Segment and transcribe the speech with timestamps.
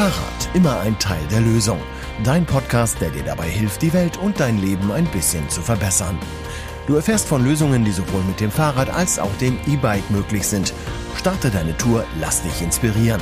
[0.00, 1.78] Fahrrad, immer ein Teil der Lösung.
[2.24, 6.18] Dein Podcast, der dir dabei hilft, die Welt und dein Leben ein bisschen zu verbessern.
[6.86, 10.72] Du erfährst von Lösungen, die sowohl mit dem Fahrrad als auch dem E-Bike möglich sind.
[11.16, 13.20] Starte deine Tour, lass dich inspirieren.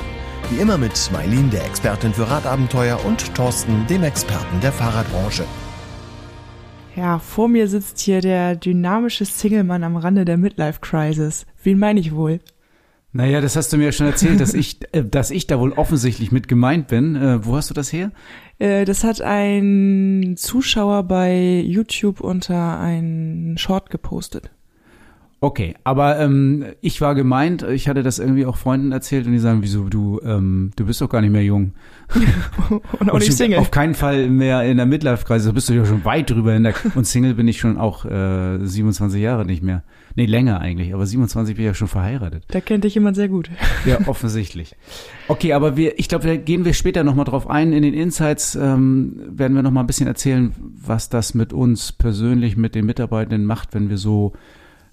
[0.50, 5.46] Wie immer mit Mailin, der Expertin für Radabenteuer, und Thorsten, dem Experten der Fahrradbranche.
[6.94, 11.44] Ja, vor mir sitzt hier der dynamische Singlemann am Rande der Midlife Crisis.
[11.60, 12.38] Wen meine ich wohl?
[13.12, 15.72] Naja, das hast du mir ja schon erzählt, dass ich, äh, dass ich da wohl
[15.72, 17.16] offensichtlich mit gemeint bin.
[17.16, 18.12] Äh, wo hast du das her?
[18.58, 24.50] Äh, das hat ein Zuschauer bei YouTube unter einen Short gepostet.
[25.40, 29.38] Okay, aber ähm, ich war gemeint, ich hatte das irgendwie auch Freunden erzählt und die
[29.38, 31.74] sagen, wieso, du, ähm, du bist doch gar nicht mehr jung.
[32.98, 33.60] und auch nicht Single.
[33.60, 36.74] Auf keinen Fall mehr in der Midlife-Kreise, da bist du ja schon weit drüber hinweg.
[36.96, 39.84] Und Single bin ich schon auch äh, 27 Jahre nicht mehr.
[40.18, 42.42] Nee, länger eigentlich, aber 27 bin ich ja schon verheiratet.
[42.48, 43.50] Da kennt dich jemand sehr gut.
[43.86, 44.74] Ja, offensichtlich.
[45.28, 47.72] Okay, aber wir, ich glaube, da gehen wir später nochmal drauf ein.
[47.72, 52.56] In den Insights ähm, werden wir nochmal ein bisschen erzählen, was das mit uns persönlich,
[52.56, 54.32] mit den Mitarbeitenden macht, wenn wir so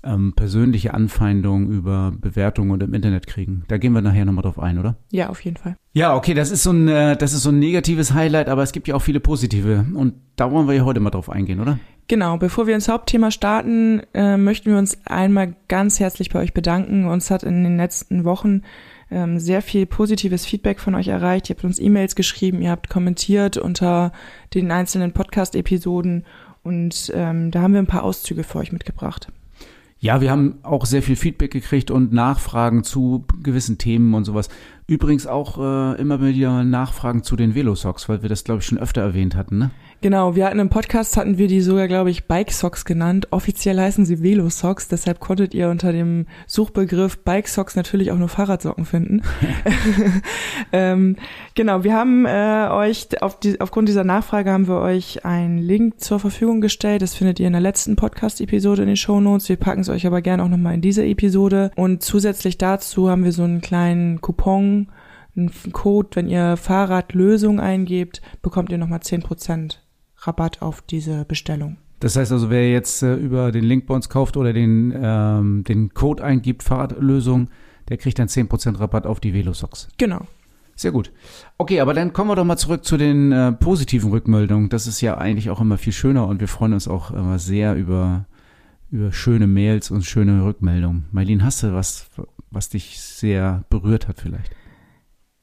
[0.05, 3.63] ähm, persönliche Anfeindungen über Bewertungen und im Internet kriegen.
[3.67, 4.95] Da gehen wir nachher nochmal drauf ein, oder?
[5.11, 5.77] Ja, auf jeden Fall.
[5.93, 8.71] Ja, okay, das ist so ein, äh, das ist so ein negatives Highlight, aber es
[8.71, 9.85] gibt ja auch viele positive.
[9.93, 11.79] Und da wollen wir ja heute mal drauf eingehen, oder?
[12.07, 16.53] Genau, bevor wir ins Hauptthema starten, äh, möchten wir uns einmal ganz herzlich bei euch
[16.53, 17.05] bedanken.
[17.05, 18.61] Uns hat in den letzten Wochen
[19.09, 21.49] ähm, sehr viel positives Feedback von euch erreicht.
[21.49, 24.11] Ihr habt uns E-Mails geschrieben, ihr habt kommentiert unter
[24.53, 26.25] den einzelnen Podcast-Episoden
[26.63, 29.31] und ähm, da haben wir ein paar Auszüge für euch mitgebracht.
[30.05, 34.49] Ja, wir haben auch sehr viel Feedback gekriegt und Nachfragen zu gewissen Themen und sowas.
[34.87, 38.77] Übrigens auch äh, immer wieder Nachfragen zu den Velosocks, weil wir das, glaube ich, schon
[38.77, 39.71] öfter erwähnt hatten, ne?
[40.01, 43.29] Genau, wir hatten im Podcast, hatten wir die sogar, glaube ich, Bike Socks genannt.
[43.31, 48.17] Offiziell heißen sie Velo Socks, deshalb konntet ihr unter dem Suchbegriff Bike Socks natürlich auch
[48.17, 49.23] nur Fahrradsocken finden.
[50.71, 51.15] ähm,
[51.55, 55.99] genau, wir haben äh, euch, auf die, aufgrund dieser Nachfrage haben wir euch einen Link
[55.99, 57.01] zur Verfügung gestellt.
[57.01, 59.49] Das findet ihr in der letzten Podcast-Episode in den Show Notes.
[59.49, 61.71] Wir packen es euch aber gerne auch nochmal in diese Episode.
[61.75, 64.74] Und zusätzlich dazu haben wir so einen kleinen Coupon,
[65.35, 69.83] einen Code, wenn ihr Fahrradlösung eingebt, bekommt ihr nochmal zehn Prozent
[70.17, 71.77] Rabatt auf diese Bestellung.
[71.99, 75.63] Das heißt also, wer jetzt äh, über den Link bei uns kauft oder den, ähm,
[75.63, 77.49] den Code eingibt, Fahrradlösung,
[77.89, 79.87] der kriegt dann 10% Rabatt auf die Velosocks.
[79.97, 80.25] Genau.
[80.75, 81.11] Sehr gut.
[81.57, 84.69] Okay, aber dann kommen wir doch mal zurück zu den äh, positiven Rückmeldungen.
[84.69, 87.75] Das ist ja eigentlich auch immer viel schöner und wir freuen uns auch immer sehr
[87.75, 88.25] über,
[88.91, 91.05] über schöne Mails und schöne Rückmeldungen.
[91.11, 92.09] Mailin, hast du was,
[92.51, 94.51] was dich sehr berührt hat vielleicht?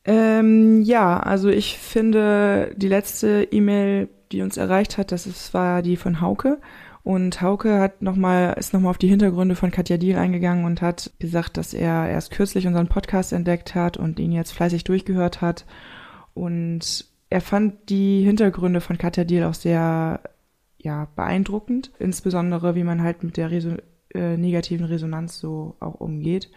[0.05, 5.83] Ähm, ja, also ich finde die letzte E-Mail die uns erreicht hat, das ist, war
[5.83, 6.61] die von Hauke.
[7.05, 10.83] Und Hauke hat noch mal, ist nochmal auf die Hintergründe von Katja Diel eingegangen und
[10.83, 15.41] hat gesagt, dass er erst kürzlich unseren Podcast entdeckt hat und ihn jetzt fleißig durchgehört
[15.41, 15.67] hat.
[16.33, 20.21] Und er fand die Hintergründe von Katja Diel auch sehr
[20.79, 23.77] ja, beeindruckend, insbesondere wie man halt mit der Reso
[24.15, 26.51] äh, negativen Resonanz so auch umgeht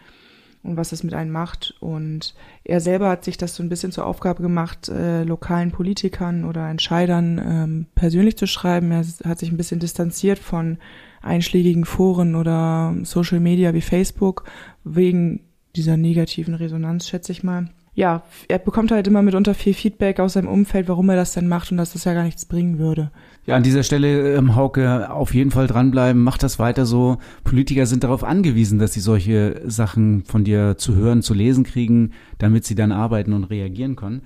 [0.66, 1.74] und was das mit einem macht.
[1.80, 2.34] Und
[2.64, 6.68] er selber hat sich das so ein bisschen zur Aufgabe gemacht, äh, lokalen Politikern oder
[6.68, 8.90] Entscheidern ähm, persönlich zu schreiben.
[8.90, 10.78] Er hat sich ein bisschen distanziert von
[11.22, 14.44] einschlägigen Foren oder Social Media wie Facebook
[14.84, 15.40] wegen
[15.74, 17.68] dieser negativen Resonanz, schätze ich mal.
[17.94, 21.48] Ja, er bekommt halt immer mitunter viel Feedback aus seinem Umfeld, warum er das denn
[21.48, 23.10] macht und dass das ja gar nichts bringen würde.
[23.46, 27.18] Ja, an dieser Stelle, ähm, Hauke, auf jeden Fall dranbleiben, mach das weiter so.
[27.44, 32.12] Politiker sind darauf angewiesen, dass sie solche Sachen von dir zu hören, zu lesen kriegen,
[32.38, 34.22] damit sie dann arbeiten und reagieren können.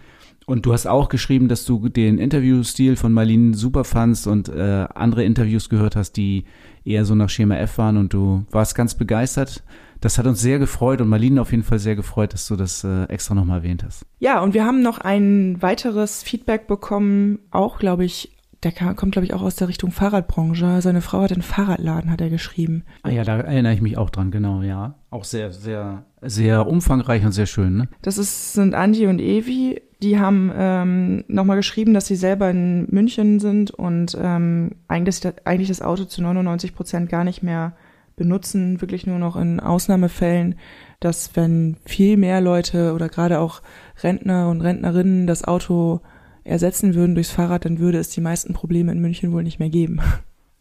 [0.46, 4.86] Und du hast auch geschrieben, dass du den Interviewstil von Marlene super fandst und äh,
[4.94, 6.44] andere Interviews gehört hast, die
[6.84, 9.62] eher so nach Schema F waren und du warst ganz begeistert.
[10.00, 12.84] Das hat uns sehr gefreut und Marlene auf jeden Fall sehr gefreut, dass du das
[12.84, 14.06] äh, extra nochmal erwähnt hast.
[14.18, 18.32] Ja, und wir haben noch ein weiteres Feedback bekommen, auch glaube ich
[18.62, 20.82] der kommt, glaube ich, auch aus der Richtung Fahrradbranche.
[20.82, 22.84] Seine Frau hat einen Fahrradladen, hat er geschrieben.
[23.02, 24.94] Ah ja, da erinnere ich mich auch dran, genau, ja.
[25.10, 27.88] Auch sehr, sehr, sehr umfangreich und sehr schön, ne?
[28.02, 29.80] Das ist, sind Andi und Evi.
[30.02, 35.68] Die haben ähm, nochmal geschrieben, dass sie selber in München sind und ähm, eigentlich, eigentlich
[35.68, 37.74] das Auto zu 99 Prozent gar nicht mehr
[38.16, 40.56] benutzen, wirklich nur noch in Ausnahmefällen,
[41.00, 43.62] dass wenn viel mehr Leute oder gerade auch
[44.02, 46.02] Rentner und Rentnerinnen das Auto
[46.50, 49.70] ersetzen würden durchs Fahrrad, dann würde es die meisten Probleme in München wohl nicht mehr
[49.70, 50.00] geben.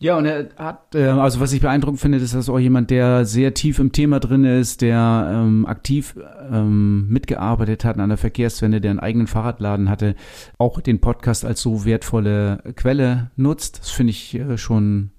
[0.01, 3.25] Ja, und er hat, äh, also was ich beeindruckend finde, ist, dass auch jemand, der
[3.25, 6.15] sehr tief im Thema drin ist, der ähm, aktiv
[6.50, 10.15] ähm, mitgearbeitet hat an der Verkehrswende, der einen eigenen Fahrradladen hatte,
[10.57, 13.80] auch den Podcast als so wertvolle Quelle nutzt.
[13.80, 15.12] Das finde ich äh, schon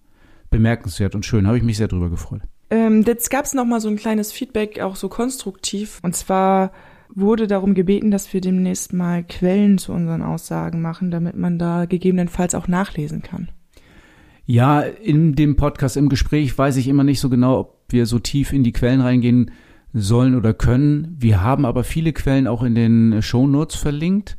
[0.49, 1.47] bemerkenswert und schön.
[1.47, 2.41] Habe ich mich sehr drüber gefreut.
[2.71, 5.99] Ähm, jetzt gab es noch mal so ein kleines Feedback, auch so konstruktiv.
[6.03, 6.73] Und zwar
[7.15, 11.87] wurde darum gebeten, dass wir demnächst mal Quellen zu unseren Aussagen machen, damit man da
[11.87, 13.49] gegebenenfalls auch nachlesen kann.
[14.47, 18.19] Ja, in dem Podcast, im Gespräch weiß ich immer nicht so genau, ob wir so
[18.19, 19.53] tief in die Quellen reingehen
[19.93, 21.17] sollen oder können.
[21.19, 24.37] Wir haben aber viele Quellen auch in den Show Notes verlinkt.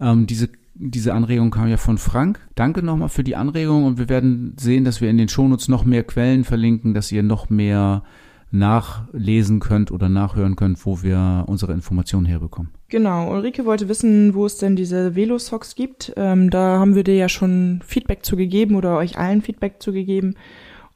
[0.00, 2.40] Ähm, diese, diese Anregung kam ja von Frank.
[2.54, 5.68] Danke nochmal für die Anregung und wir werden sehen, dass wir in den Show Notes
[5.68, 8.02] noch mehr Quellen verlinken, dass ihr noch mehr
[8.50, 12.72] nachlesen könnt oder nachhören könnt, wo wir unsere Informationen herbekommen.
[12.88, 16.12] Genau, Ulrike wollte wissen, wo es denn diese Velo-Socks gibt.
[16.16, 20.34] Ähm, da haben wir dir ja schon Feedback zugegeben oder euch allen Feedback zugegeben.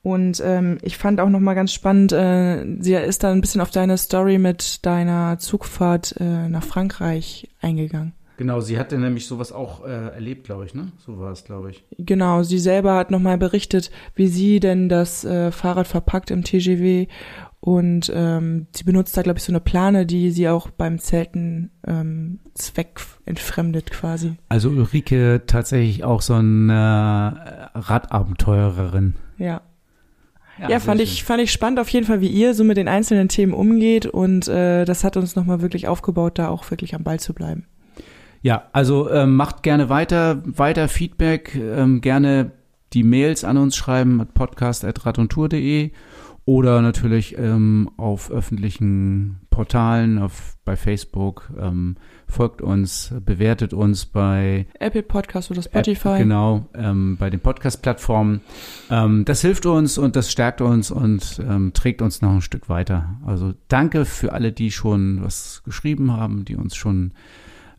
[0.03, 3.71] Und ähm, ich fand auch nochmal ganz spannend, äh, sie ist da ein bisschen auf
[3.71, 8.13] deine Story mit deiner Zugfahrt äh, nach Frankreich eingegangen.
[8.37, 10.93] Genau, sie hatte nämlich sowas auch äh, erlebt, glaube ich, ne?
[10.99, 11.85] So war es, glaube ich.
[11.99, 17.07] Genau, sie selber hat nochmal berichtet, wie sie denn das äh, Fahrrad verpackt im TGW
[17.65, 21.71] und ähm, sie benutzt da, glaube ich, so eine Plane, die sie auch beim Zelten
[21.87, 24.35] ähm, Zweck entfremdet quasi.
[24.51, 29.15] Also Ulrike tatsächlich auch so eine äh, Radabenteurerin.
[29.39, 29.63] Ja.
[30.61, 32.87] Ja, ja fand ich fand ich spannend auf jeden Fall, wie ihr so mit den
[32.87, 37.03] einzelnen Themen umgeht und äh, das hat uns nochmal wirklich aufgebaut, da auch wirklich am
[37.03, 37.67] Ball zu bleiben.
[38.45, 42.53] Ja, also ähm, macht gerne weiter, weiter Feedback, ähm, gerne
[42.93, 45.93] die Mails an uns schreiben at podcast.radontour.de
[46.45, 51.51] oder natürlich ähm, auf öffentlichen Portalen, auf, bei Facebook.
[51.59, 51.97] Ähm,
[52.29, 56.09] folgt uns, bewertet uns bei Apple Podcast oder Spotify.
[56.09, 58.43] App, genau, ähm, bei den Podcast-Plattformen.
[58.91, 62.69] Ähm, das hilft uns und das stärkt uns und ähm, trägt uns noch ein Stück
[62.69, 63.19] weiter.
[63.25, 67.13] Also danke für alle, die schon was geschrieben haben, die uns schon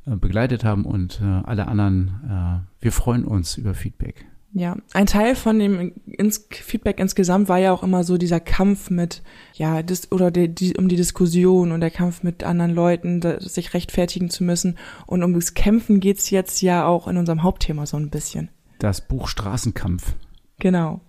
[0.06, 2.66] begleitet haben und äh, alle anderen.
[2.80, 4.26] Äh, wir freuen uns über Feedback.
[4.58, 8.90] Ja, ein Teil von dem ins Feedback insgesamt war ja auch immer so dieser Kampf
[8.90, 9.22] mit,
[9.54, 13.38] ja, das, oder die, die, um die Diskussion und der Kampf mit anderen Leuten, da,
[13.42, 14.78] sich rechtfertigen zu müssen.
[15.08, 18.48] Und um das Kämpfen geht's jetzt ja auch in unserem Hauptthema so ein bisschen.
[18.80, 20.16] Das Buch Straßenkampf.
[20.60, 21.02] Genau.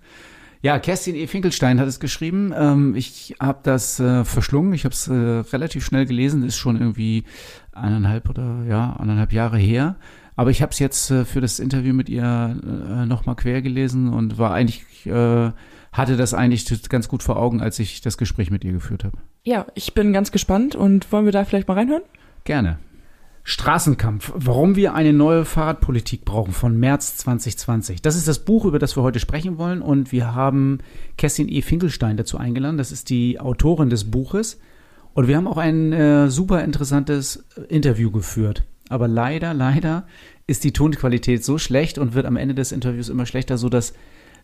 [0.62, 1.26] Ja, Kerstin E.
[1.26, 2.52] Finkelstein hat es geschrieben.
[2.56, 4.72] Ähm, ich habe das äh, verschlungen.
[4.72, 6.42] Ich habe es äh, relativ schnell gelesen.
[6.42, 7.24] Ist schon irgendwie
[7.72, 9.96] eineinhalb oder ja eineinhalb Jahre her.
[10.36, 14.12] Aber ich habe es jetzt äh, für das Interview mit ihr äh, nochmal quer gelesen
[14.12, 15.50] und war eigentlich, äh,
[15.92, 19.16] hatte das eigentlich ganz gut vor Augen, als ich das Gespräch mit ihr geführt habe.
[19.44, 22.02] Ja, ich bin ganz gespannt und wollen wir da vielleicht mal reinhören?
[22.44, 22.78] Gerne.
[23.48, 28.02] Straßenkampf, warum wir eine neue Fahrradpolitik brauchen von März 2020.
[28.02, 30.78] Das ist das Buch, über das wir heute sprechen wollen und wir haben
[31.16, 31.62] Kerstin E.
[31.62, 32.76] Finkelstein dazu eingeladen.
[32.76, 34.58] Das ist die Autorin des Buches
[35.14, 38.64] und wir haben auch ein äh, super interessantes Interview geführt.
[38.88, 40.08] Aber leider, leider
[40.48, 43.94] ist die Tonqualität so schlecht und wird am Ende des Interviews immer schlechter, so dass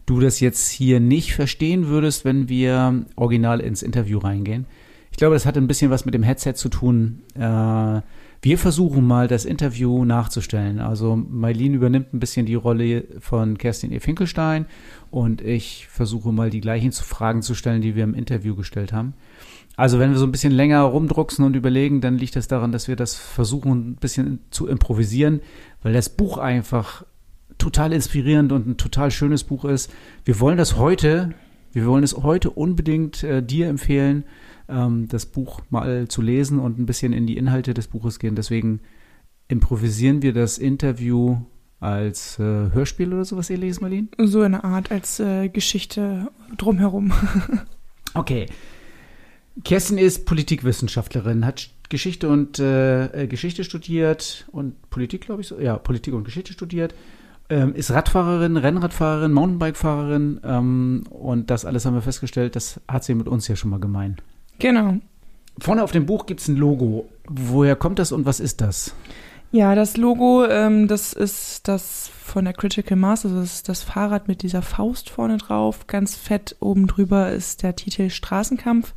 [0.06, 4.66] du das jetzt hier nicht verstehen würdest, wenn wir original ins Interview reingehen.
[5.10, 7.22] Ich glaube, das hat ein bisschen was mit dem Headset zu tun.
[7.34, 8.00] Äh,
[8.44, 10.80] wir versuchen mal, das Interview nachzustellen.
[10.80, 14.00] Also Mailin übernimmt ein bisschen die Rolle von Kerstin E.
[14.00, 14.66] Finkelstein
[15.12, 19.14] und ich versuche mal die gleichen Fragen zu stellen, die wir im Interview gestellt haben.
[19.76, 22.88] Also wenn wir so ein bisschen länger rumdrucksen und überlegen, dann liegt das daran, dass
[22.88, 25.40] wir das versuchen ein bisschen zu improvisieren,
[25.82, 27.04] weil das Buch einfach
[27.58, 29.90] total inspirierend und ein total schönes Buch ist.
[30.24, 31.32] Wir wollen das heute,
[31.72, 34.24] wir wollen es heute unbedingt äh, dir empfehlen,
[34.68, 38.34] ähm, das Buch mal zu lesen und ein bisschen in die Inhalte des Buches gehen.
[38.34, 38.80] Deswegen
[39.48, 41.38] improvisieren wir das Interview
[41.80, 44.08] als äh, Hörspiel oder sowas ähnliches, Marlene?
[44.18, 47.12] So eine Art als äh, Geschichte drumherum.
[48.14, 48.46] okay.
[49.64, 55.60] Kerstin ist Politikwissenschaftlerin, hat Geschichte und äh, äh, Geschichte studiert und Politik, glaube ich so.
[55.60, 56.94] Ja, Politik und Geschichte studiert.
[57.50, 63.14] Ähm, ist Radfahrerin, Rennradfahrerin, Mountainbikefahrerin ähm, und das alles haben wir festgestellt, das hat sie
[63.14, 64.16] mit uns ja schon mal gemein.
[64.62, 64.98] Genau.
[65.58, 67.08] Vorne auf dem Buch gibt es ein Logo.
[67.28, 68.94] Woher kommt das und was ist das?
[69.50, 73.82] Ja, das Logo, ähm, das ist das von der Critical Mass, also das ist das
[73.82, 75.88] Fahrrad mit dieser Faust vorne drauf.
[75.88, 78.94] Ganz fett oben drüber ist der Titel Straßenkampf.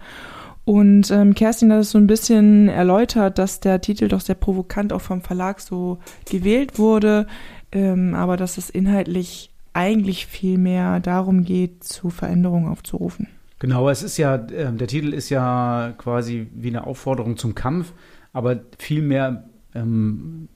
[0.65, 4.93] Und ähm, Kerstin hat es so ein bisschen erläutert, dass der Titel doch sehr provokant
[4.93, 5.97] auch vom Verlag so
[6.29, 7.25] gewählt wurde,
[7.71, 13.29] ähm, aber dass es inhaltlich eigentlich viel mehr darum geht, zu Veränderungen aufzurufen.
[13.59, 17.93] Genau, es ist ja, äh, der Titel ist ja quasi wie eine Aufforderung zum Kampf,
[18.33, 20.49] aber vielmehr ähm,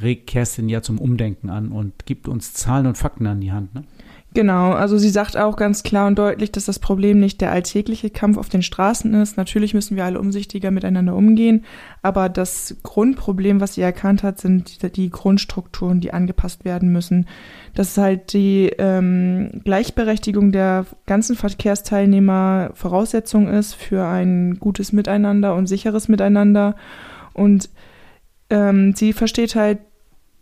[0.00, 3.74] regt Kerstin ja zum Umdenken an und gibt uns Zahlen und Fakten an die Hand.
[3.74, 3.84] Ne?
[4.32, 8.10] Genau, also sie sagt auch ganz klar und deutlich, dass das Problem nicht der alltägliche
[8.10, 9.36] Kampf auf den Straßen ist.
[9.36, 11.64] Natürlich müssen wir alle umsichtiger miteinander umgehen,
[12.02, 17.26] aber das Grundproblem, was sie erkannt hat, sind die, Grundstrukturen, die angepasst werden müssen.
[17.74, 25.66] Dass halt die ähm, Gleichberechtigung der ganzen Verkehrsteilnehmer Voraussetzung ist für ein gutes Miteinander und
[25.66, 26.76] sicheres Miteinander
[27.32, 27.68] Und
[28.48, 29.78] ähm, sie versteht halt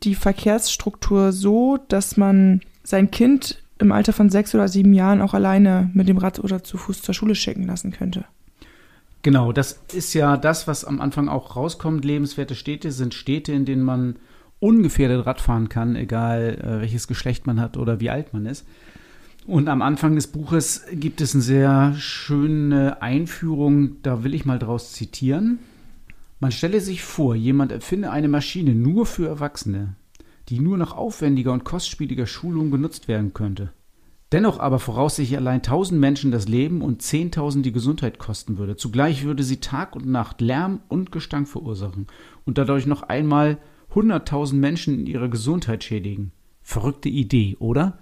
[0.03, 5.35] die Verkehrsstruktur so, dass man sein Kind im Alter von sechs oder sieben Jahren auch
[5.35, 8.25] alleine mit dem Rad oder zu Fuß zur Schule schicken lassen könnte.
[9.23, 12.05] Genau, das ist ja das, was am Anfang auch rauskommt.
[12.05, 14.17] Lebenswerte Städte sind Städte, in denen man
[14.61, 18.67] ungefährdet Rad fahren kann, egal äh, welches Geschlecht man hat oder wie alt man ist.
[19.47, 24.59] Und am Anfang des Buches gibt es eine sehr schöne Einführung, da will ich mal
[24.59, 25.59] draus zitieren.
[26.39, 29.95] Man stelle sich vor, jemand erfinde eine Maschine nur für Erwachsene,
[30.49, 33.73] die nur nach aufwendiger und kostspieliger Schulung genutzt werden könnte.
[34.33, 38.77] Dennoch aber voraussichtlich allein tausend Menschen das Leben und zehntausend die Gesundheit kosten würde.
[38.77, 42.07] Zugleich würde sie Tag und Nacht Lärm und Gestank verursachen
[42.45, 43.57] und dadurch noch einmal
[43.95, 46.33] hunderttausend Menschen in ihrer Gesundheit schädigen.
[46.63, 47.99] Verrückte Idee, oder?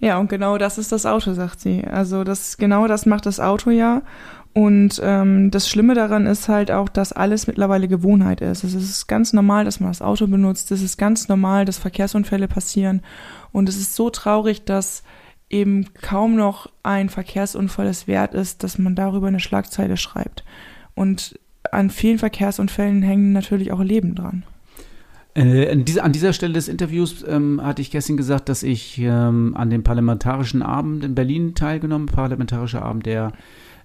[0.00, 1.84] Ja, und genau das ist das Auto, sagt sie.
[1.84, 4.02] Also das genau das macht das Auto ja.
[4.54, 8.62] Und ähm, das Schlimme daran ist halt auch, dass alles mittlerweile Gewohnheit ist.
[8.62, 10.70] Es ist ganz normal, dass man das Auto benutzt.
[10.70, 13.02] Es ist ganz normal, dass Verkehrsunfälle passieren.
[13.50, 15.02] Und es ist so traurig, dass
[15.50, 20.44] eben kaum noch ein Verkehrsunfall es wert ist, dass man darüber eine Schlagzeile schreibt.
[20.94, 21.38] Und
[21.72, 24.44] an vielen Verkehrsunfällen hängen natürlich auch Leben dran.
[25.34, 29.00] Äh, an, dieser, an, dieser, Stelle des Interviews ähm, hatte ich gestern gesagt, dass ich
[29.00, 33.32] ähm, an dem Parlamentarischen Abend in Berlin teilgenommen, Parlamentarischer Abend der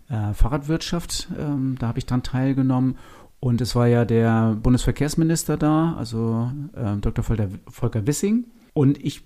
[0.09, 2.97] äh, Fahrradwirtschaft, ähm, da habe ich dran teilgenommen.
[3.39, 7.23] Und es war ja der Bundesverkehrsminister da, also äh, Dr.
[7.23, 8.45] Volker, Volker Wissing.
[8.73, 9.21] Und ich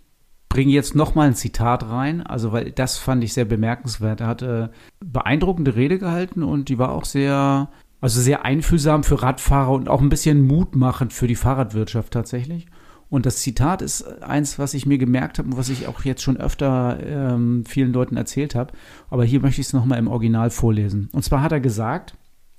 [0.50, 4.22] bringe jetzt nochmal ein Zitat rein, also weil das fand ich sehr bemerkenswert.
[4.22, 7.70] Er hat äh, beeindruckende Rede gehalten und die war auch sehr,
[8.02, 12.68] also sehr einfühlsam für Radfahrer und auch ein bisschen mutmachend für die Fahrradwirtschaft tatsächlich.
[13.14, 16.24] Und das Zitat ist eins, was ich mir gemerkt habe und was ich auch jetzt
[16.24, 18.74] schon öfter ähm, vielen Leuten erzählt habe.
[19.12, 21.10] Aber hier möchte ich es nochmal im Original vorlesen.
[21.12, 22.18] Und zwar hat er gesagt,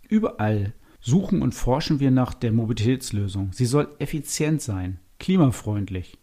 [0.08, 3.50] überall suchen und forschen wir nach der Mobilitätslösung.
[3.52, 6.18] Sie soll effizient sein, klimafreundlich,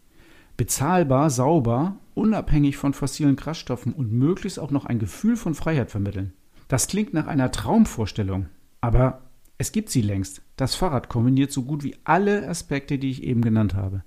[0.56, 6.32] bezahlbar, sauber, unabhängig von fossilen Kraftstoffen und möglichst auch noch ein Gefühl von Freiheit vermitteln.
[6.70, 8.46] Das klingt nach einer Traumvorstellung,
[8.80, 9.24] aber
[9.58, 10.42] es gibt sie längst.
[10.56, 14.04] Das Fahrrad kombiniert so gut wie alle Aspekte, die ich eben genannt habe.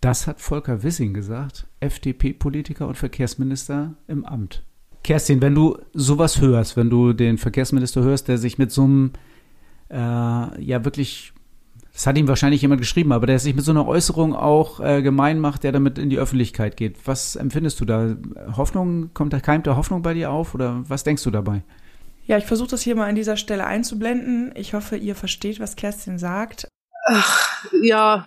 [0.00, 4.64] Das hat Volker Wissing gesagt, FDP-Politiker und Verkehrsminister im Amt.
[5.02, 9.12] Kerstin, wenn du sowas hörst, wenn du den Verkehrsminister hörst, der sich mit so einem,
[9.90, 11.32] äh, ja wirklich
[11.96, 15.00] das hat ihm wahrscheinlich jemand geschrieben, aber der sich mit so einer Äußerung auch äh,
[15.00, 17.06] gemein macht, der damit in die Öffentlichkeit geht.
[17.06, 18.14] Was empfindest du da?
[18.54, 21.62] Hoffnung, kommt da keimt da Hoffnung bei dir auf oder was denkst du dabei?
[22.26, 24.52] Ja, ich versuche das hier mal an dieser Stelle einzublenden.
[24.56, 26.68] Ich hoffe, ihr versteht, was Kerstin sagt.
[27.06, 28.26] Ach, ja,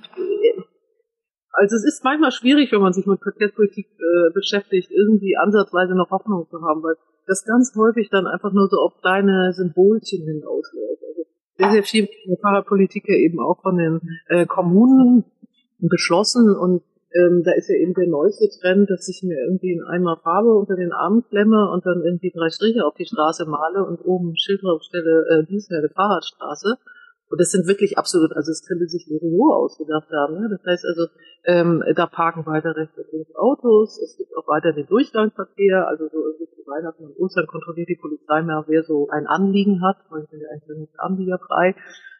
[1.60, 6.10] also es ist manchmal schwierig, wenn man sich mit Verkehrspolitik äh, beschäftigt, irgendwie ansatzweise noch
[6.10, 6.96] Hoffnung zu haben, weil
[7.28, 11.04] das ganz häufig dann einfach nur so auf deine Symbolchen hinausläuft.
[11.04, 11.26] Also
[11.58, 12.08] sehr, sehr viel
[12.42, 15.26] Fahrradpolitik ja eben auch von den äh, Kommunen
[15.80, 19.84] beschlossen und ähm, da ist ja eben der neueste Trend, dass ich mir irgendwie in
[19.84, 23.84] einmal Farbe unter den Arm klemme und dann irgendwie drei Striche auf die Straße male
[23.84, 26.78] und oben ein Schild draufstelle, äh, dies eine Fahrradstraße.
[27.30, 30.42] Und das sind wirklich absolut, also es könnte sich Loriot ausgedacht haben.
[30.42, 30.50] Ne?
[30.50, 31.08] Das heißt also,
[31.46, 36.10] ähm, da parken weiter rechts und links Autos, es gibt auch weiter den Durchgangsverkehr, also
[36.10, 39.98] so irgendwie zu Weihnachten und Ostern kontrolliert die Polizei mehr, wer so ein Anliegen hat,
[40.10, 41.76] weil ich bin ja eigentlich nicht anliegerfrei.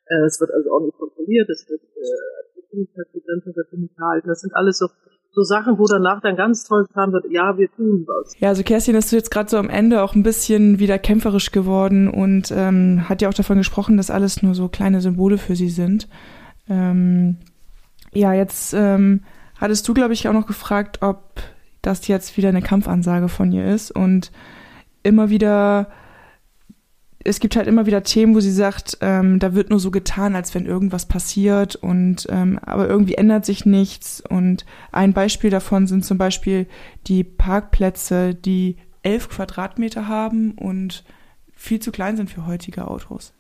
[0.06, 4.28] Äh, es wird also auch nicht kontrolliert, es wird äh, die Grenze wird nicht gehalten.
[4.28, 4.88] Das sind alles so
[5.32, 8.34] so Sachen, wo danach dann ganz toll getan wird, ja, wir tun was.
[8.40, 12.10] Ja, also Kerstin ist jetzt gerade so am Ende auch ein bisschen wieder kämpferisch geworden
[12.10, 15.70] und ähm, hat ja auch davon gesprochen, dass alles nur so kleine Symbole für sie
[15.70, 16.08] sind.
[16.68, 17.38] Ähm,
[18.12, 19.22] ja, jetzt ähm,
[19.58, 21.42] hattest du, glaube ich, auch noch gefragt, ob
[21.82, 24.32] das jetzt wieder eine Kampfansage von ihr ist und
[25.04, 25.88] immer wieder
[27.24, 30.36] es gibt halt immer wieder Themen, wo sie sagt, ähm, da wird nur so getan,
[30.36, 34.24] als wenn irgendwas passiert und ähm, aber irgendwie ändert sich nichts.
[34.28, 36.68] Und ein Beispiel davon sind zum Beispiel
[37.08, 41.04] die Parkplätze, die elf Quadratmeter haben und
[41.54, 43.34] viel zu klein sind für heutige Autos.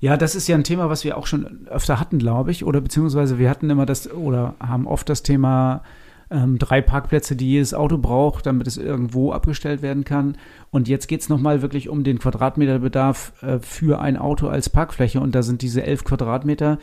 [0.00, 2.80] Ja, das ist ja ein Thema, was wir auch schon öfter hatten, glaube ich, oder
[2.80, 5.82] beziehungsweise wir hatten immer das oder haben oft das Thema
[6.30, 10.36] ähm, drei Parkplätze, die jedes Auto braucht, damit es irgendwo abgestellt werden kann.
[10.70, 15.20] Und jetzt geht es nochmal wirklich um den Quadratmeterbedarf äh, für ein Auto als Parkfläche.
[15.20, 16.78] Und da sind diese elf Quadratmeter.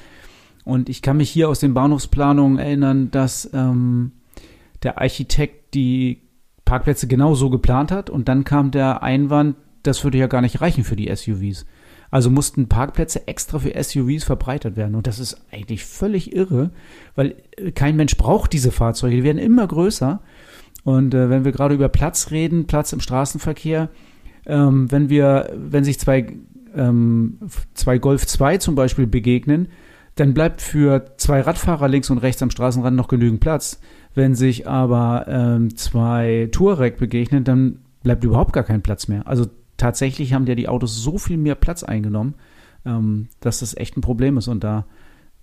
[0.63, 4.13] Und ich kann mich hier aus den Bahnhofsplanungen erinnern, dass ähm,
[4.81, 6.21] der Architekt die
[6.65, 8.09] Parkplätze genau so geplant hat.
[8.09, 11.65] Und dann kam der Einwand, das würde ja gar nicht reichen für die SUVs.
[12.11, 14.95] Also mussten Parkplätze extra für SUVs verbreitert werden.
[14.95, 16.71] Und das ist eigentlich völlig irre,
[17.15, 19.17] weil äh, kein Mensch braucht diese Fahrzeuge.
[19.17, 20.21] Die werden immer größer.
[20.83, 23.89] Und äh, wenn wir gerade über Platz reden, Platz im Straßenverkehr,
[24.45, 26.27] ähm, wenn wir, wenn sich zwei
[26.75, 27.39] ähm,
[27.73, 29.69] zwei Golf 2 zum Beispiel begegnen,
[30.15, 33.79] dann bleibt für zwei Radfahrer links und rechts am Straßenrand noch genügend Platz.
[34.13, 39.27] Wenn sich aber ähm, zwei Touareg begegnen, dann bleibt überhaupt gar kein Platz mehr.
[39.27, 42.35] Also tatsächlich haben ja die Autos so viel mehr Platz eingenommen,
[42.85, 44.47] ähm, dass das echt ein Problem ist.
[44.47, 44.85] Und da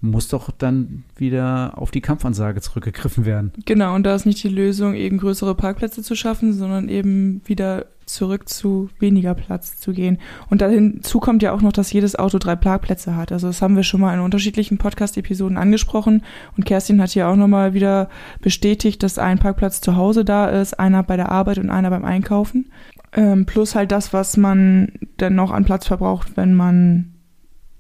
[0.03, 3.53] muss doch dann wieder auf die Kampfansage zurückgegriffen werden.
[3.65, 7.87] Genau, und da ist nicht die Lösung, eben größere Parkplätze zu schaffen, sondern eben wieder
[8.07, 10.19] zurück zu weniger Platz zu gehen.
[10.51, 13.33] Und dazu kommt ja auch noch, dass jedes Auto drei Parkplätze hat.
[13.33, 16.23] Also das haben wir schon mal in unterschiedlichen Podcast-Episoden angesprochen.
[16.57, 18.09] Und Kerstin hat hier auch nochmal wieder
[18.41, 22.05] bestätigt, dass ein Parkplatz zu Hause da ist, einer bei der Arbeit und einer beim
[22.05, 22.71] Einkaufen.
[23.15, 27.15] Ähm, plus halt das, was man dann noch an Platz verbraucht, wenn man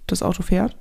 [0.06, 0.76] das Auto fährt.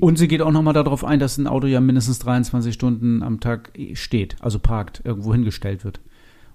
[0.00, 3.40] Und sie geht auch nochmal darauf ein, dass ein Auto ja mindestens 23 Stunden am
[3.40, 6.00] Tag steht, also parkt, irgendwo hingestellt wird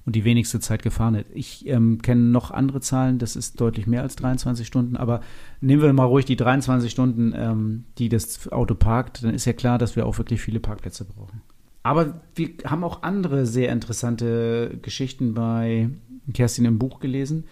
[0.06, 1.28] und die wenigste Zeit gefahren wird.
[1.34, 5.22] Ich ähm, kenne noch andere Zahlen, das ist deutlich mehr als 23 Stunden, aber
[5.62, 9.54] nehmen wir mal ruhig die 23 Stunden, ähm, die das Auto parkt, dann ist ja
[9.54, 11.42] klar, dass wir auch wirklich viele Parkplätze brauchen.
[11.84, 15.90] Aber wir haben auch andere sehr interessante Geschichten bei
[16.34, 17.46] Kerstin im Buch gelesen,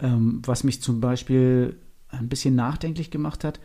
[0.00, 1.76] ähm, was mich zum Beispiel
[2.08, 3.60] ein bisschen nachdenklich gemacht hat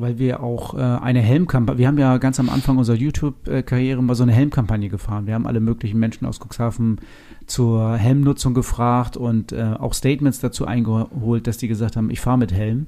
[0.00, 4.14] weil wir auch äh, eine Helmkampagne, wir haben ja ganz am Anfang unserer YouTube-Karriere mal
[4.14, 5.26] so eine Helmkampagne gefahren.
[5.26, 7.00] Wir haben alle möglichen Menschen aus Cuxhaven
[7.46, 12.38] zur Helmnutzung gefragt und äh, auch Statements dazu eingeholt, dass die gesagt haben, ich fahre
[12.38, 12.86] mit Helm.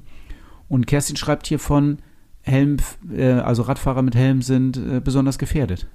[0.68, 1.98] Und Kerstin schreibt hier von
[2.40, 2.78] Helm,
[3.14, 5.86] äh, also Radfahrer mit Helm sind äh, besonders gefährdet.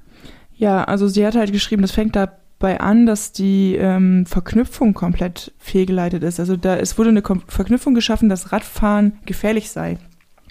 [0.53, 2.15] Ja, also sie hat halt geschrieben, das fängt
[2.59, 6.39] dabei an, dass die ähm, Verknüpfung komplett fehlgeleitet ist.
[6.39, 9.97] Also da es wurde eine Kom Verknüpfung geschaffen, dass Radfahren gefährlich sei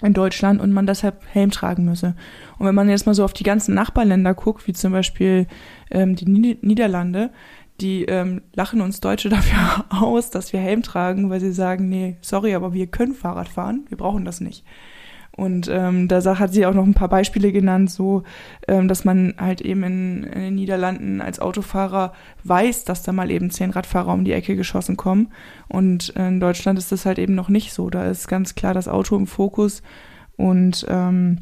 [0.01, 2.15] in Deutschland und man deshalb Helm tragen müsse.
[2.59, 5.47] Und wenn man jetzt mal so auf die ganzen Nachbarländer guckt, wie zum Beispiel
[5.89, 7.31] ähm, die Niederlande,
[7.81, 12.17] die ähm, lachen uns Deutsche dafür aus, dass wir Helm tragen, weil sie sagen, nee,
[12.21, 14.63] sorry, aber wir können Fahrrad fahren, wir brauchen das nicht.
[15.37, 18.23] Und ähm, da hat sie auch noch ein paar Beispiele genannt, so
[18.67, 22.11] ähm, dass man halt eben in, in den Niederlanden als Autofahrer
[22.43, 25.27] weiß, dass da mal eben zehn Radfahrer um die Ecke geschossen kommen.
[25.69, 27.91] Und in Deutschland ist das halt eben noch nicht so.
[27.91, 29.83] Da ist ganz klar das Auto im Fokus.
[30.37, 31.37] Und ähm,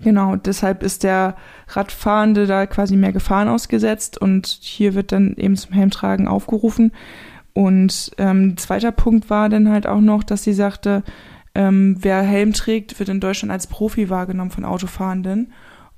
[0.00, 1.34] genau, deshalb ist der
[1.66, 6.92] Radfahrende da quasi mehr Gefahren ausgesetzt und hier wird dann eben zum Helmtragen aufgerufen.
[7.54, 11.02] Und ähm, zweiter Punkt war dann halt auch noch, dass sie sagte,
[11.56, 15.52] ähm, wer Helm trägt, wird in Deutschland als Profi wahrgenommen von Autofahrenden.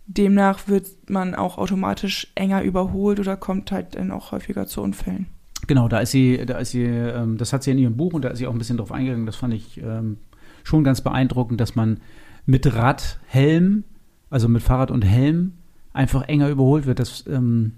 [0.06, 5.26] Demnach wird man auch automatisch enger überholt oder kommt halt dann auch häufiger zu Unfällen.
[5.66, 8.24] Genau, da ist sie, da ist sie, ähm, das hat sie in ihrem Buch und
[8.24, 9.26] da ist sie auch ein bisschen drauf eingegangen.
[9.26, 10.18] Das fand ich ähm,
[10.62, 11.98] schon ganz beeindruckend, dass man
[12.46, 13.82] mit Rad, Helm,
[14.30, 15.54] also mit Fahrrad und Helm
[15.92, 17.00] einfach enger überholt wird.
[17.00, 17.72] Das, ähm,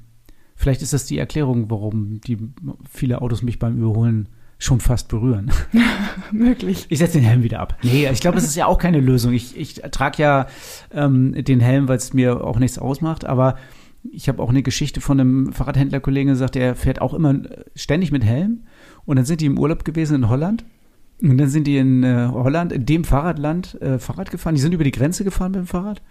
[0.55, 2.37] vielleicht ist das die Erklärung, warum die
[2.91, 4.29] viele Autos mich beim Überholen
[4.61, 5.51] schon fast berühren.
[6.33, 6.87] Möglich.
[6.91, 7.79] Ich setze den Helm wieder ab.
[7.83, 9.33] Nee, ich glaube, es ist ja auch keine Lösung.
[9.33, 10.47] Ich, ich trage ja
[10.93, 13.57] ähm, den Helm, weil es mir auch nichts ausmacht, aber
[14.13, 17.41] ich habe auch eine Geschichte von einem Fahrradhändlerkollegen gesagt, der fährt auch immer
[17.75, 18.65] ständig mit Helm.
[19.07, 20.65] Und dann sind die im Urlaub gewesen in Holland.
[21.23, 24.55] Und dann sind die in äh, Holland, in dem Fahrradland, äh, Fahrrad gefahren.
[24.55, 26.03] Die sind über die Grenze gefahren mit dem Fahrrad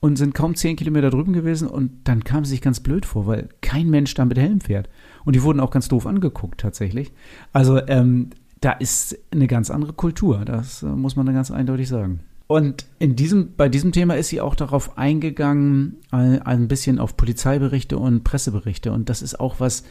[0.00, 1.68] und sind kaum zehn Kilometer drüben gewesen.
[1.68, 4.88] Und dann kam sie sich ganz blöd vor, weil kein Mensch da mit Helm fährt.
[5.26, 7.12] Und die wurden auch ganz doof angeguckt, tatsächlich.
[7.52, 10.44] Also, ähm, da ist eine ganz andere Kultur.
[10.46, 12.20] Das äh, muss man dann ganz eindeutig sagen.
[12.46, 17.16] Und in diesem, bei diesem Thema ist sie auch darauf eingegangen, ein, ein bisschen auf
[17.16, 18.92] Polizeiberichte und Presseberichte.
[18.92, 19.82] Und das ist auch was,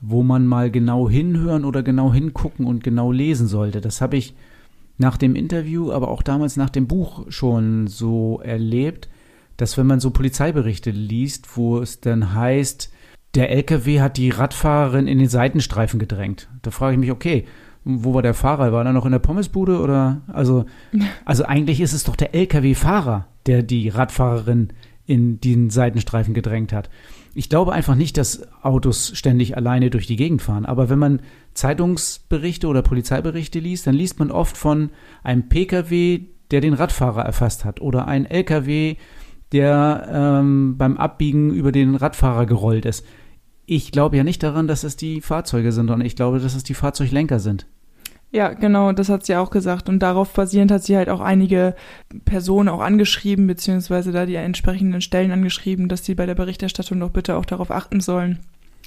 [0.00, 3.80] wo man mal genau hinhören oder genau hingucken und genau lesen sollte.
[3.80, 4.34] Das habe ich
[4.98, 9.08] nach dem Interview, aber auch damals nach dem Buch schon so erlebt,
[9.56, 12.92] dass wenn man so Polizeiberichte liest, wo es dann heißt,
[13.34, 16.48] der LKW hat die Radfahrerin in den Seitenstreifen gedrängt.
[16.62, 17.46] Da frage ich mich, okay,
[17.84, 18.72] wo war der Fahrer?
[18.72, 20.20] War er noch in der Pommesbude oder?
[20.28, 20.66] Also,
[21.24, 24.68] also eigentlich ist es doch der LKW-Fahrer, der die Radfahrerin
[25.06, 26.90] in den Seitenstreifen gedrängt hat.
[27.34, 30.66] Ich glaube einfach nicht, dass Autos ständig alleine durch die Gegend fahren.
[30.66, 31.20] Aber wenn man
[31.54, 34.90] Zeitungsberichte oder Polizeiberichte liest, dann liest man oft von
[35.24, 38.96] einem Pkw, der den Radfahrer erfasst hat oder ein LKW,
[39.50, 43.04] der ähm, beim Abbiegen über den Radfahrer gerollt ist
[43.66, 46.64] ich glaube ja nicht daran, dass es die Fahrzeuge sind, sondern ich glaube, dass es
[46.64, 47.66] die Fahrzeuglenker sind.
[48.32, 49.90] Ja, genau, das hat sie auch gesagt.
[49.90, 51.74] Und darauf basierend hat sie halt auch einige
[52.24, 57.10] Personen auch angeschrieben, beziehungsweise da die entsprechenden Stellen angeschrieben, dass sie bei der Berichterstattung doch
[57.10, 58.38] bitte auch darauf achten sollen,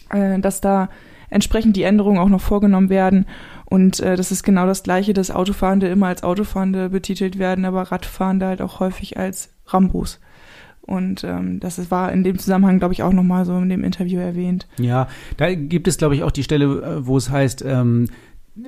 [0.10, 0.90] äh, dass da
[1.30, 3.28] entsprechend die Änderungen auch noch vorgenommen werden.
[3.66, 7.84] Und äh, das ist genau das Gleiche, dass Autofahrende immer als Autofahrende betitelt werden, aber
[7.84, 10.20] Radfahrende halt auch häufig als Rambos.
[10.86, 14.20] Und ähm, das war in dem Zusammenhang, glaube ich, auch nochmal so in dem Interview
[14.20, 14.68] erwähnt.
[14.78, 18.08] Ja, da gibt es, glaube ich, auch die Stelle, äh, wo es heißt, ähm,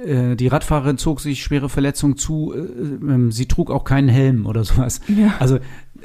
[0.04, 2.54] äh, die Radfahrerin zog sich schwere Verletzungen zu.
[2.54, 5.00] Äh, ähm, sie trug auch keinen Helm oder sowas.
[5.08, 5.36] Ja.
[5.40, 5.60] Also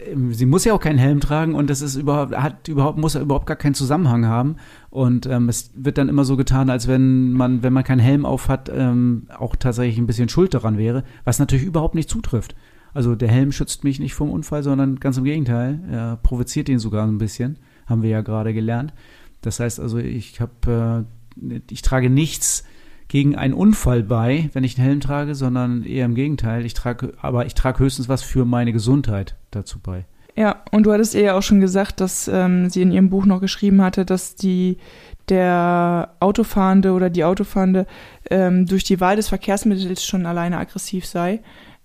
[0.06, 3.14] ähm, sie muss ja auch keinen Helm tragen und das ist überhaupt hat überhaupt muss
[3.14, 4.56] überhaupt gar keinen Zusammenhang haben
[4.90, 8.24] und ähm, es wird dann immer so getan, als wenn man wenn man keinen Helm
[8.24, 12.54] auf hat ähm, auch tatsächlich ein bisschen Schuld daran wäre, was natürlich überhaupt nicht zutrifft.
[12.94, 16.78] Also der Helm schützt mich nicht vom Unfall, sondern ganz im Gegenteil, er provoziert ihn
[16.78, 18.92] sogar ein bisschen, haben wir ja gerade gelernt.
[19.40, 21.06] Das heißt also, ich habe
[21.40, 22.64] äh, ich trage nichts
[23.08, 26.64] gegen einen Unfall bei, wenn ich einen Helm trage, sondern eher im Gegenteil.
[26.64, 30.06] Ich trage, aber ich trage höchstens was für meine Gesundheit dazu bei.
[30.34, 33.26] Ja, und du hattest ihr ja auch schon gesagt, dass ähm, sie in ihrem Buch
[33.26, 34.78] noch geschrieben hatte, dass die
[35.28, 37.86] der Autofahrende oder die Autofahrende
[38.30, 41.40] ähm, durch die Wahl des Verkehrsmittels schon alleine aggressiv sei.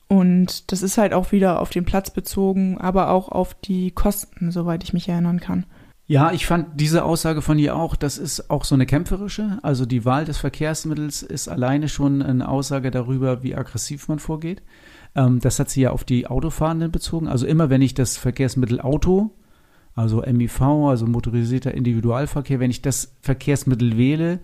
[0.08, 4.52] Und das ist halt auch wieder auf den Platz bezogen, aber auch auf die Kosten,
[4.52, 5.66] soweit ich mich erinnern kann.
[6.10, 9.60] Ja, ich fand diese Aussage von ihr auch, das ist auch so eine kämpferische.
[9.62, 14.62] Also die Wahl des Verkehrsmittels ist alleine schon eine Aussage darüber, wie aggressiv man vorgeht.
[15.16, 17.28] Ähm, das hat sie ja auf die Autofahrenden bezogen.
[17.28, 19.32] Also immer wenn ich das Verkehrsmittel Auto,
[19.96, 24.40] also MIV, also motorisierter Individualverkehr, wenn ich das Verkehrsmittel wähle,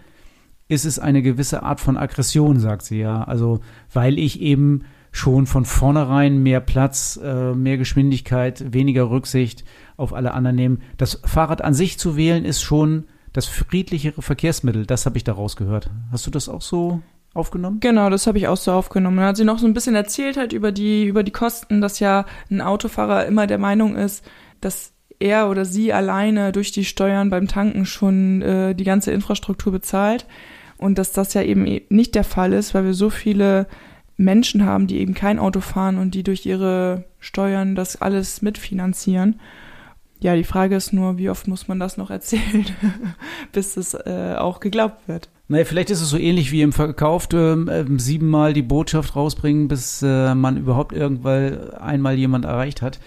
[0.68, 3.24] ist es eine gewisse Art von Aggression, sagt sie ja.
[3.24, 3.62] Also
[3.94, 9.64] weil ich eben schon von vornherein mehr Platz, äh, mehr Geschwindigkeit, weniger Rücksicht
[9.96, 10.82] auf alle anderen nehmen.
[10.98, 14.86] Das Fahrrad an sich zu wählen ist schon das friedlichere Verkehrsmittel.
[14.86, 15.92] Das habe ich daraus gehört.
[16.12, 17.02] Hast du das auch so
[17.36, 17.80] aufgenommen?
[17.80, 19.18] Genau, das habe ich auch so aufgenommen.
[19.18, 22.00] Dann hat sie noch so ein bisschen erzählt halt über die, über die Kosten, dass
[22.00, 24.26] ja ein Autofahrer immer der Meinung ist,
[24.62, 29.72] dass er oder sie alleine durch die Steuern beim Tanken schon äh, die ganze Infrastruktur
[29.72, 30.26] bezahlt
[30.78, 33.68] und dass das ja eben nicht der Fall ist, weil wir so viele
[34.24, 39.40] Menschen haben, die eben kein Auto fahren und die durch ihre Steuern das alles mitfinanzieren.
[40.20, 42.66] Ja, die Frage ist nur, wie oft muss man das noch erzählen,
[43.52, 45.30] bis es äh, auch geglaubt wird.
[45.50, 50.02] Naja, vielleicht ist es so ähnlich wie im Verkauf, äh, siebenmal die Botschaft rausbringen, bis
[50.02, 53.00] äh, man überhaupt irgendwann einmal jemand erreicht hat.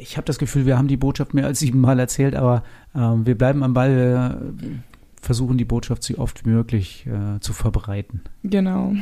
[0.00, 3.38] Ich habe das Gefühl, wir haben die Botschaft mehr als siebenmal erzählt, aber ähm, wir
[3.38, 4.40] bleiben am Ball, wir
[5.22, 8.22] versuchen die Botschaft so oft wie möglich äh, zu verbreiten.
[8.42, 8.94] Genau.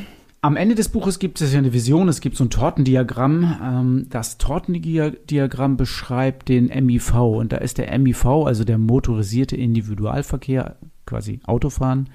[0.44, 3.60] Am Ende des Buches gibt es ja eine Vision, es gibt so ein Tortendiagramm.
[3.62, 10.76] Ähm, das Tortendiagramm beschreibt den MIV und da ist der MIV, also der motorisierte Individualverkehr,
[11.06, 12.10] quasi Autofahren,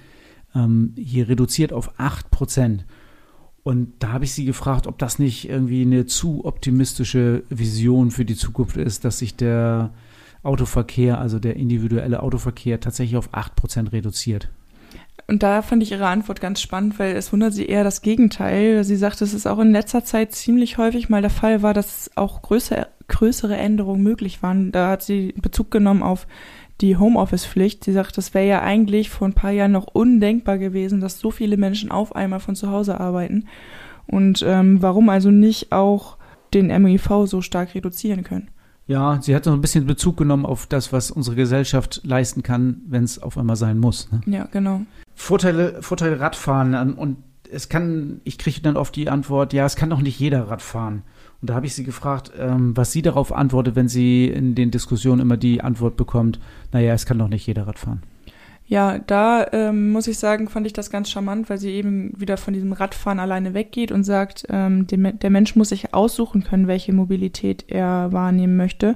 [0.53, 2.85] ähm, hier reduziert auf 8 Prozent.
[3.63, 8.25] Und da habe ich sie gefragt, ob das nicht irgendwie eine zu optimistische Vision für
[8.25, 9.91] die Zukunft ist, dass sich der
[10.43, 14.49] Autoverkehr, also der individuelle Autoverkehr tatsächlich auf 8 Prozent reduziert.
[15.29, 18.83] Und da fand ich ihre Antwort ganz spannend, weil es wundert sie eher das Gegenteil.
[18.83, 22.09] Sie sagt, dass es auch in letzter Zeit ziemlich häufig mal der Fall war, dass
[22.15, 24.71] auch größere, größere Änderungen möglich waren.
[24.71, 26.25] Da hat sie Bezug genommen auf
[26.81, 27.83] die Homeoffice-Pflicht.
[27.83, 31.29] Sie sagt, das wäre ja eigentlich vor ein paar Jahren noch undenkbar gewesen, dass so
[31.29, 33.45] viele Menschen auf einmal von zu Hause arbeiten.
[34.07, 36.17] Und ähm, warum also nicht auch
[36.55, 38.49] den MIV so stark reduzieren können?
[38.87, 42.81] Ja, sie hat so ein bisschen Bezug genommen auf das, was unsere Gesellschaft leisten kann,
[42.87, 44.11] wenn es auf einmal sein muss.
[44.11, 44.21] Ne?
[44.25, 44.81] Ja, genau.
[45.21, 47.17] Vorteile, Vorteile Radfahren ähm, und
[47.51, 51.03] es kann, ich kriege dann oft die Antwort, ja, es kann doch nicht jeder Radfahren.
[51.41, 54.71] Und da habe ich sie gefragt, ähm, was sie darauf antwortet, wenn sie in den
[54.71, 56.39] Diskussionen immer die Antwort bekommt,
[56.71, 58.01] naja, es kann doch nicht jeder Radfahren.
[58.65, 62.37] Ja, da ähm, muss ich sagen, fand ich das ganz charmant, weil sie eben wieder
[62.37, 66.67] von diesem Radfahren alleine weggeht und sagt, ähm, dem, der Mensch muss sich aussuchen können,
[66.67, 68.95] welche Mobilität er wahrnehmen möchte.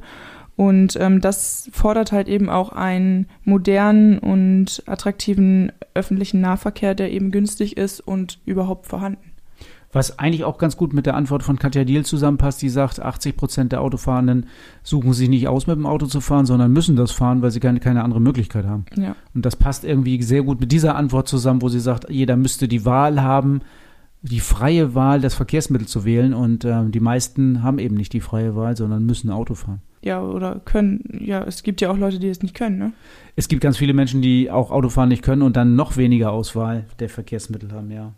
[0.56, 7.32] Und ähm, das fordert halt eben auch einen modernen und attraktiven öffentlichen Nahverkehr, der eben
[7.32, 9.34] günstig ist und überhaupt vorhanden.
[9.94, 13.38] Was eigentlich auch ganz gut mit der Antwort von Katja Diel zusammenpasst, die sagt, 80
[13.38, 14.48] Prozent der Autofahrenden
[14.82, 17.60] suchen sich nicht aus, mit dem Auto zu fahren, sondern müssen das fahren, weil sie
[17.60, 18.86] keine, keine andere Möglichkeit haben.
[18.96, 19.16] Ja.
[19.36, 22.68] Und das passt irgendwie sehr gut mit dieser Antwort zusammen, wo sie sagt, jeder müsste
[22.68, 23.62] die Wahl haben,
[24.24, 26.34] die freie Wahl, das Verkehrsmittel zu wählen.
[26.34, 29.82] Und äh, die meisten haben eben nicht die freie Wahl, sondern müssen Auto fahren.
[30.04, 31.22] Ja, oder können.
[31.24, 32.94] Ja, es gibt ja auch Leute, die es nicht können, ne?
[33.36, 36.86] Es gibt ganz viele Menschen, die auch Autofahren nicht können und dann noch weniger Auswahl
[37.00, 38.14] der Verkehrsmittel haben, ja.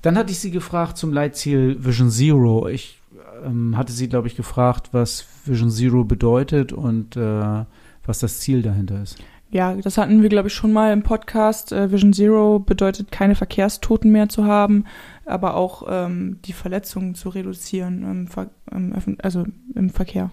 [0.00, 2.66] Dann hatte ich sie gefragt zum Leitziel Vision Zero.
[2.66, 2.98] Ich
[3.44, 7.64] ähm, hatte sie, glaube ich, gefragt, was Vision Zero bedeutet und äh,
[8.04, 9.18] was das Ziel dahinter ist.
[9.50, 11.72] Ja, das hatten wir, glaube ich, schon mal im Podcast.
[11.72, 14.86] Äh, Vision Zero bedeutet, keine Verkehrstoten mehr zu haben,
[15.26, 19.44] aber auch ähm, die Verletzungen zu reduzieren im, Ver im, also
[19.74, 20.32] im Verkehr.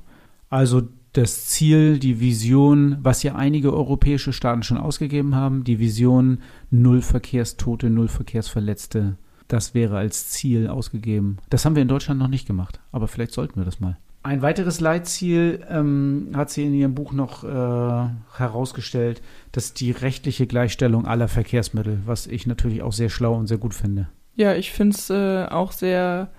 [0.49, 0.81] Also
[1.13, 7.01] das Ziel, die Vision, was ja einige europäische Staaten schon ausgegeben haben, die Vision Null
[7.01, 9.17] Verkehrstote, Null Verkehrsverletzte
[9.49, 11.37] das wäre als Ziel ausgegeben.
[11.49, 13.97] Das haben wir in Deutschland noch nicht gemacht, aber vielleicht sollten wir das mal.
[14.21, 19.91] Ein weiteres Leitziel ähm, hat sie in ihrem Buch noch äh, herausgestellt, das ist die
[19.91, 24.09] rechtliche Gleichstellung aller Verkehrsmittel, was ich natürlich auch sehr schlau und sehr gut finde.
[24.35, 26.29] Ja, ich finde es äh, auch sehr,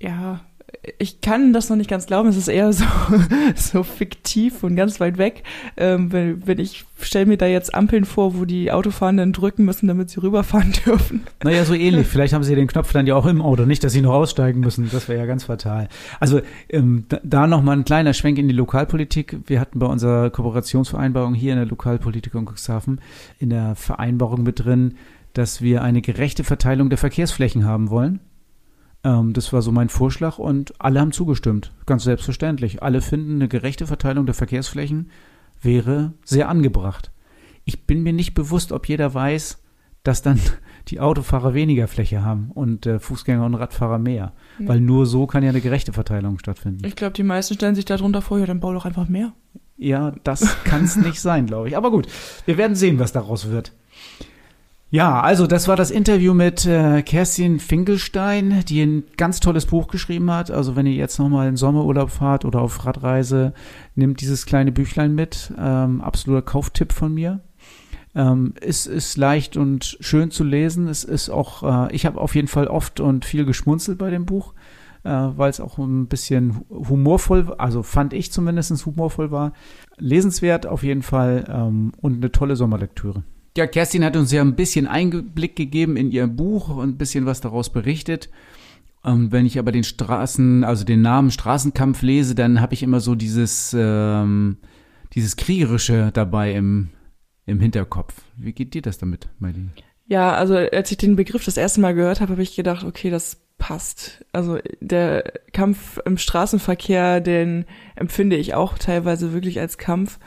[0.00, 0.40] ja,
[0.98, 2.84] ich kann das noch nicht ganz glauben, es ist eher so,
[3.54, 5.42] so fiktiv und ganz weit weg.
[5.76, 9.86] Ähm, wenn, wenn ich stelle mir da jetzt Ampeln vor, wo die Autofahrenden drücken müssen,
[9.88, 11.22] damit sie rüberfahren dürfen.
[11.42, 12.06] Naja, so ähnlich.
[12.06, 14.60] Vielleicht haben sie den Knopf dann ja auch im Auto, nicht, dass sie noch aussteigen
[14.60, 14.88] müssen.
[14.90, 15.88] Das wäre ja ganz fatal.
[16.20, 19.38] Also ähm, da, nochmal ein kleiner Schwenk in die Lokalpolitik.
[19.46, 23.00] Wir hatten bei unserer Kooperationsvereinbarung hier in der Lokalpolitik in Cuxhaven
[23.38, 24.94] in der Vereinbarung mit drin,
[25.32, 28.20] dass wir eine gerechte Verteilung der Verkehrsflächen haben wollen.
[29.04, 31.72] Ähm, das war so mein Vorschlag und alle haben zugestimmt.
[31.86, 32.82] Ganz selbstverständlich.
[32.82, 35.10] Alle finden, eine gerechte Verteilung der Verkehrsflächen
[35.60, 37.10] wäre sehr angebracht.
[37.64, 39.62] Ich bin mir nicht bewusst, ob jeder weiß,
[40.02, 40.40] dass dann
[40.88, 44.32] die Autofahrer weniger Fläche haben und äh, Fußgänger und Radfahrer mehr.
[44.58, 44.68] Mhm.
[44.68, 46.86] Weil nur so kann ja eine gerechte Verteilung stattfinden.
[46.86, 49.32] Ich glaube, die meisten stellen sich darunter vor, ja, dann bau doch einfach mehr.
[49.76, 51.76] Ja, das kann es nicht sein, glaube ich.
[51.76, 52.06] Aber gut,
[52.46, 53.72] wir werden sehen, was daraus wird.
[54.90, 59.88] Ja, also das war das Interview mit äh, Kerstin Finkelstein, die ein ganz tolles Buch
[59.88, 60.52] geschrieben hat.
[60.52, 63.54] Also wenn ihr jetzt nochmal in Sommerurlaub fahrt oder auf Radreise,
[63.96, 65.52] nehmt dieses kleine Büchlein mit.
[65.58, 67.40] Ähm, absoluter Kauftipp von mir.
[68.14, 70.86] Ähm, es ist leicht und schön zu lesen.
[70.86, 74.24] Es ist auch, äh, ich habe auf jeden Fall oft und viel geschmunzelt bei dem
[74.26, 74.54] Buch,
[75.02, 79.52] äh, weil es auch ein bisschen humorvoll, also fand ich zumindest humorvoll war.
[79.96, 83.24] Lesenswert auf jeden Fall ähm, und eine tolle Sommerlektüre.
[83.56, 87.24] Ja, Kerstin hat uns ja ein bisschen Einblick gegeben in ihr Buch und ein bisschen
[87.24, 88.28] was daraus berichtet.
[89.02, 93.00] Und wenn ich aber den Straßen, also den Namen Straßenkampf lese, dann habe ich immer
[93.00, 94.56] so dieses, ähm,
[95.14, 96.88] dieses Kriegerische dabei im,
[97.46, 98.14] im Hinterkopf.
[98.36, 99.70] Wie geht dir das damit, Marlene?
[100.06, 103.10] Ja, also als ich den Begriff das erste Mal gehört habe, habe ich gedacht, okay,
[103.10, 104.24] das passt.
[104.32, 110.18] Also der Kampf im Straßenverkehr, den empfinde ich auch teilweise wirklich als Kampf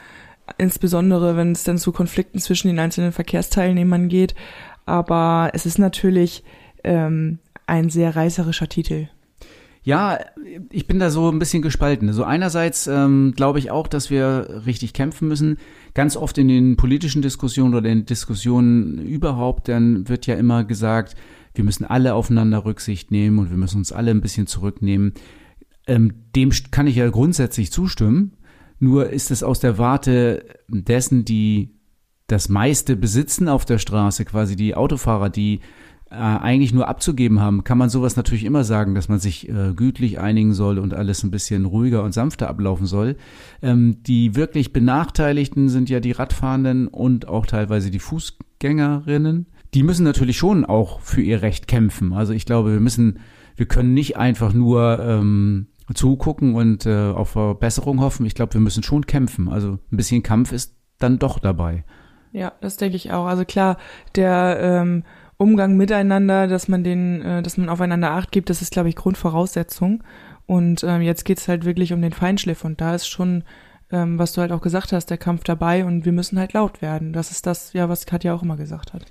[0.58, 4.36] insbesondere wenn es dann zu Konflikten zwischen den einzelnen Verkehrsteilnehmern geht.
[4.86, 6.44] Aber es ist natürlich
[6.84, 9.10] ähm, ein sehr reißerischer Titel.
[9.84, 10.20] Ja,
[10.70, 12.10] ich bin da so ein bisschen gespalten.
[12.10, 15.58] Also einerseits ähm, glaube ich auch, dass wir richtig kämpfen müssen.
[15.94, 21.16] Ganz oft in den politischen Diskussionen oder in Diskussionen überhaupt, dann wird ja immer gesagt,
[21.56, 25.14] wir müssen alle aufeinander Rücksicht nehmen und wir müssen uns alle ein bisschen zurücknehmen.
[25.88, 28.34] Ähm, dem kann ich ja grundsätzlich zustimmen.
[28.80, 31.78] Nur ist es aus der Warte dessen, die
[32.28, 35.62] das meiste besitzen auf der Straße, quasi die Autofahrer, die
[36.10, 39.74] äh, eigentlich nur abzugeben haben, kann man sowas natürlich immer sagen, dass man sich äh,
[39.76, 43.18] gütlich einigen soll und alles ein bisschen ruhiger und sanfter ablaufen soll.
[43.62, 49.48] Ähm, die wirklich Benachteiligten sind ja die Radfahrenden und auch teilweise die Fußgängerinnen.
[49.74, 52.14] Die müssen natürlich schon auch für ihr Recht kämpfen.
[52.14, 53.20] Also ich glaube, wir müssen,
[53.58, 58.26] wir können nicht einfach nur ähm, zugucken und äh, auf Verbesserung hoffen.
[58.26, 59.50] Ich glaube, wir müssen schon kämpfen.
[59.50, 61.84] Also ein bisschen Kampf ist dann doch dabei.
[62.32, 63.26] Ja, das denke ich auch.
[63.26, 63.78] Also klar,
[64.16, 65.04] der ähm,
[65.38, 68.96] Umgang miteinander, dass man den, äh, dass man aufeinander acht gibt, das ist, glaube ich,
[68.96, 70.04] Grundvoraussetzung.
[70.46, 73.44] Und ähm, jetzt geht's halt wirklich um den Feinschliff und da ist schon,
[73.92, 76.82] ähm, was du halt auch gesagt hast, der Kampf dabei und wir müssen halt laut
[76.82, 77.14] werden.
[77.14, 79.06] Das ist das, ja, was Katja auch immer gesagt hat.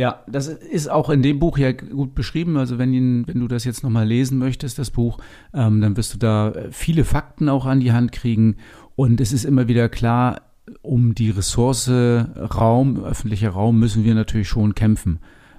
[0.00, 2.56] Ja, das ist auch in dem Buch ja gut beschrieben.
[2.56, 5.18] Also wenn, ihn, wenn du das jetzt nochmal lesen möchtest, das Buch,
[5.52, 8.56] ähm, dann wirst du da viele Fakten auch an die Hand kriegen.
[8.96, 10.40] Und es ist immer wieder klar,
[10.80, 15.18] um die Ressource Raum, öffentlicher Raum, müssen wir natürlich schon kämpfen.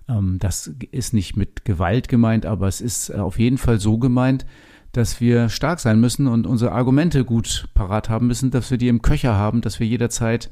[0.10, 4.48] Ähm, das ist nicht mit Gewalt gemeint, aber es ist auf jeden Fall so gemeint,
[4.92, 8.88] dass wir stark sein müssen und unsere Argumente gut parat haben müssen, dass wir die
[8.88, 10.50] im Köcher haben, dass wir jederzeit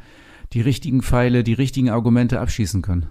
[0.54, 3.08] die richtigen Pfeile, die richtigen Argumente abschießen können.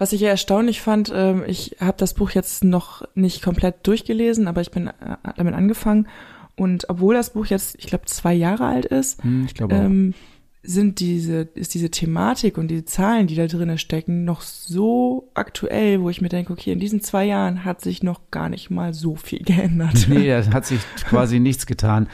[0.00, 4.48] Was ich ja erstaunlich fand, äh, ich habe das Buch jetzt noch nicht komplett durchgelesen,
[4.48, 4.92] aber ich bin äh,
[5.36, 6.08] damit angefangen.
[6.56, 10.14] Und obwohl das Buch jetzt, ich glaube, zwei Jahre alt ist, hm, ähm,
[10.62, 16.00] sind diese, ist diese Thematik und die Zahlen, die da drinnen stecken, noch so aktuell,
[16.00, 18.94] wo ich mir denke, okay, in diesen zwei Jahren hat sich noch gar nicht mal
[18.94, 20.06] so viel geändert.
[20.08, 22.08] Nee, da hat sich quasi nichts getan.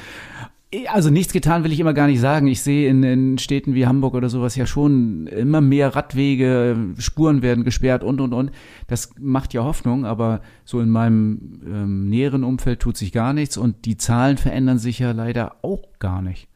[0.89, 2.47] Also nichts getan will ich immer gar nicht sagen.
[2.47, 7.43] Ich sehe in, in, Städten wie Hamburg oder sowas ja schon immer mehr Radwege, Spuren
[7.43, 8.51] werden gesperrt und und und.
[8.87, 13.57] Das macht ja Hoffnung, aber so in meinem ähm, näheren Umfeld tut sich gar nichts
[13.57, 16.49] und die Zahlen verändern sich ja leider auch gar nicht.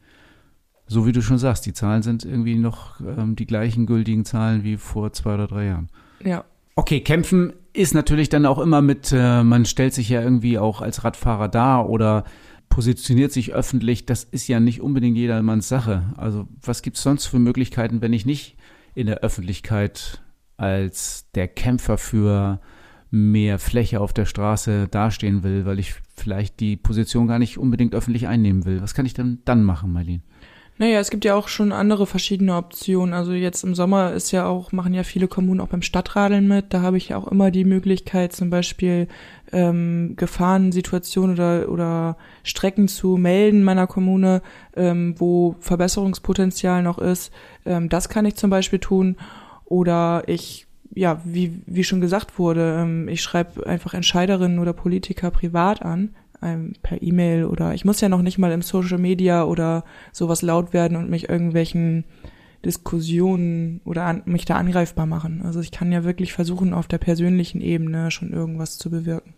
[0.87, 4.63] So wie du schon sagst, die Zahlen sind irgendwie noch ähm, die gleichen gültigen Zahlen
[4.63, 5.89] wie vor zwei oder drei Jahren.
[6.23, 6.43] Ja.
[6.75, 10.81] Okay, kämpfen ist natürlich dann auch immer mit, äh, man stellt sich ja irgendwie auch
[10.81, 12.25] als Radfahrer dar oder
[12.71, 16.13] positioniert sich öffentlich, das ist ja nicht unbedingt jedermanns Sache.
[16.17, 18.55] Also was gibt es sonst für Möglichkeiten, wenn ich nicht
[18.95, 20.23] in der Öffentlichkeit
[20.57, 22.61] als der Kämpfer für
[23.11, 27.93] mehr Fläche auf der Straße dastehen will, weil ich vielleicht die Position gar nicht unbedingt
[27.93, 28.81] öffentlich einnehmen will.
[28.81, 30.23] Was kann ich denn dann machen, Marlene?
[30.81, 33.13] Naja, es gibt ja auch schon andere verschiedene Optionen.
[33.13, 36.73] Also jetzt im Sommer ist ja auch, machen ja viele Kommunen auch beim Stadtradeln mit.
[36.73, 39.07] Da habe ich ja auch immer die Möglichkeit, zum Beispiel
[39.51, 44.41] ähm, Gefahrensituationen oder, oder Strecken zu melden meiner Kommune,
[44.75, 47.31] ähm, wo Verbesserungspotenzial noch ist.
[47.63, 49.17] Ähm, das kann ich zum Beispiel tun.
[49.65, 50.65] Oder ich,
[50.95, 56.15] ja, wie, wie schon gesagt wurde, ähm, ich schreibe einfach Entscheiderinnen oder Politiker privat an
[56.41, 60.41] ähm, per E-Mail oder ich muss ja noch nicht mal im Social Media oder sowas
[60.41, 62.05] laut werden und mich irgendwelchen
[62.65, 65.41] Diskussionen oder an, mich da angreifbar machen.
[65.43, 69.33] Also ich kann ja wirklich versuchen, auf der persönlichen Ebene schon irgendwas zu bewirken.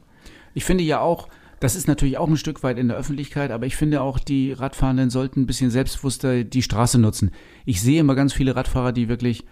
[0.54, 3.66] Ich finde ja auch, das ist natürlich auch ein Stück weit in der Öffentlichkeit, aber
[3.66, 7.32] ich finde auch, die Radfahrenden sollten ein bisschen selbstbewusster die Straße nutzen.
[7.66, 9.46] Ich sehe immer ganz viele Radfahrer, die wirklich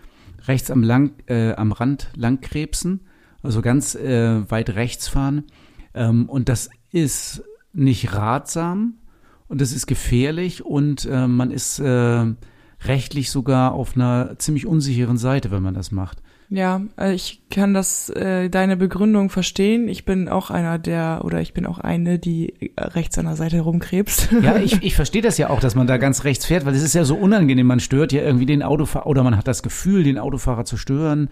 [0.48, 3.02] rechts am, lang, äh, am Rand langkrebsen,
[3.42, 5.46] also ganz äh, weit rechts fahren.
[5.94, 8.96] Ähm, und das ist nicht ratsam
[9.48, 12.26] und das ist gefährlich und äh, man ist äh,
[12.86, 16.22] rechtlich sogar auf einer ziemlich unsicheren Seite, wenn man das macht.
[16.54, 19.88] Ja, äh, ich kann das äh, deine Begründung verstehen.
[19.88, 23.62] Ich bin auch einer der oder ich bin auch eine, die rechts an der Seite
[23.62, 24.34] rumkrebst.
[24.42, 26.84] Ja, ich, ich verstehe das ja auch, dass man da ganz rechts fährt, weil es
[26.84, 27.68] ist ja so unangenehm.
[27.68, 31.30] Man stört ja irgendwie den Autofahrer oder man hat das Gefühl, den Autofahrer zu stören.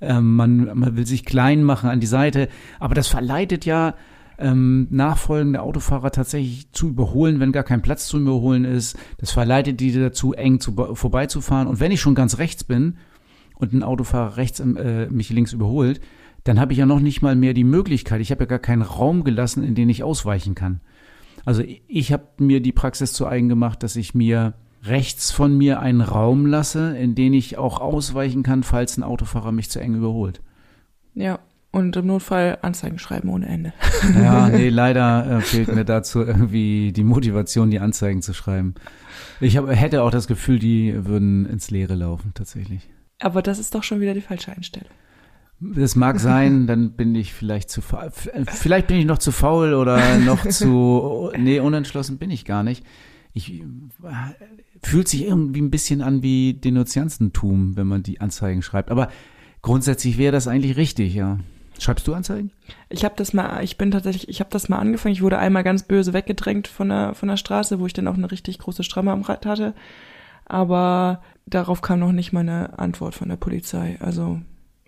[0.00, 2.48] Ähm, man, man will sich klein machen an die Seite,
[2.80, 3.94] aber das verleitet ja
[4.42, 8.98] ähm, nachfolgende Autofahrer tatsächlich zu überholen, wenn gar kein Platz zu überholen ist.
[9.18, 11.68] Das verleitet die dazu, eng zu, vorbeizufahren.
[11.68, 12.96] Und wenn ich schon ganz rechts bin
[13.56, 16.00] und ein Autofahrer rechts äh, mich links überholt,
[16.44, 18.20] dann habe ich ja noch nicht mal mehr die Möglichkeit.
[18.20, 20.80] Ich habe ja gar keinen Raum gelassen, in den ich ausweichen kann.
[21.44, 25.80] Also ich habe mir die Praxis zu eigen gemacht, dass ich mir rechts von mir
[25.80, 29.94] einen Raum lasse, in den ich auch ausweichen kann, falls ein Autofahrer mich zu eng
[29.94, 30.40] überholt.
[31.14, 31.38] Ja,
[31.72, 33.72] und im Notfall Anzeigen schreiben ohne Ende.
[34.14, 38.74] Ja, nee, leider äh, fehlt mir dazu irgendwie die Motivation, die Anzeigen zu schreiben.
[39.40, 42.88] Ich hab, hätte auch das Gefühl, die würden ins Leere laufen, tatsächlich.
[43.18, 44.90] Aber das ist doch schon wieder die falsche Einstellung.
[45.60, 48.10] Das mag sein, dann bin ich vielleicht zu faul.
[48.46, 51.30] Vielleicht bin ich noch zu faul oder noch zu.
[51.38, 52.84] Nee, unentschlossen bin ich gar nicht.
[53.32, 53.64] Ich äh,
[54.82, 58.90] fühlt sich irgendwie ein bisschen an wie Denunziantentum, wenn man die Anzeigen schreibt.
[58.90, 59.08] Aber
[59.62, 61.38] grundsätzlich wäre das eigentlich richtig, ja.
[61.78, 62.50] Schreibst du Anzeigen?
[62.88, 65.14] Ich habe das mal, ich bin tatsächlich, ich habe das mal angefangen.
[65.14, 68.14] Ich wurde einmal ganz böse weggedrängt von der von der Straße, wo ich dann auch
[68.14, 69.74] eine richtig große Stramme am Rad hatte.
[70.44, 74.40] Aber darauf kam noch nicht mal eine Antwort von der Polizei, also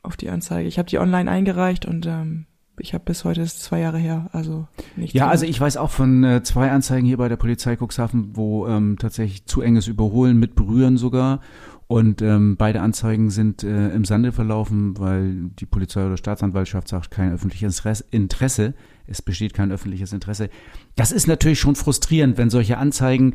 [0.02, 0.68] auf die Anzeige.
[0.68, 2.46] Ich habe die online eingereicht und ähm,
[2.78, 4.66] ich habe bis heute ist zwei Jahre her, also
[4.96, 5.14] nicht.
[5.14, 8.66] Ja, also ich weiß auch von äh, zwei Anzeigen hier bei der Polizei Cuxhaven, wo
[8.66, 11.40] ähm, tatsächlich zu enges Überholen mit Berühren sogar
[11.86, 17.10] und ähm, beide Anzeigen sind äh, im Sande verlaufen, weil die Polizei oder Staatsanwaltschaft sagt,
[17.10, 18.74] kein öffentliches Interesse.
[19.06, 20.48] Es besteht kein öffentliches Interesse.
[20.96, 23.34] Das ist natürlich schon frustrierend, wenn solche Anzeigen,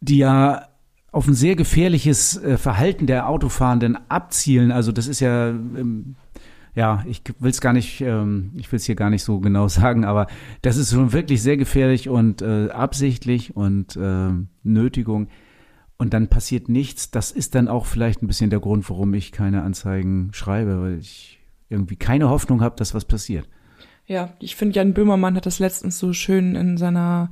[0.00, 0.68] die ja
[1.12, 4.70] auf ein sehr gefährliches äh, Verhalten der Autofahrenden abzielen.
[4.70, 6.16] Also das ist ja, ähm,
[6.74, 9.66] ja, ich will es gar nicht, ähm, ich will es hier gar nicht so genau
[9.68, 10.26] sagen, aber
[10.60, 14.28] das ist schon wirklich sehr gefährlich und äh, absichtlich und äh,
[14.62, 15.28] Nötigung
[15.98, 19.32] und dann passiert nichts, das ist dann auch vielleicht ein bisschen der Grund, warum ich
[19.32, 23.48] keine Anzeigen schreibe, weil ich irgendwie keine Hoffnung habe, dass was passiert.
[24.06, 27.30] Ja, ich finde, Jan Böhmermann hat das letztens so schön in seiner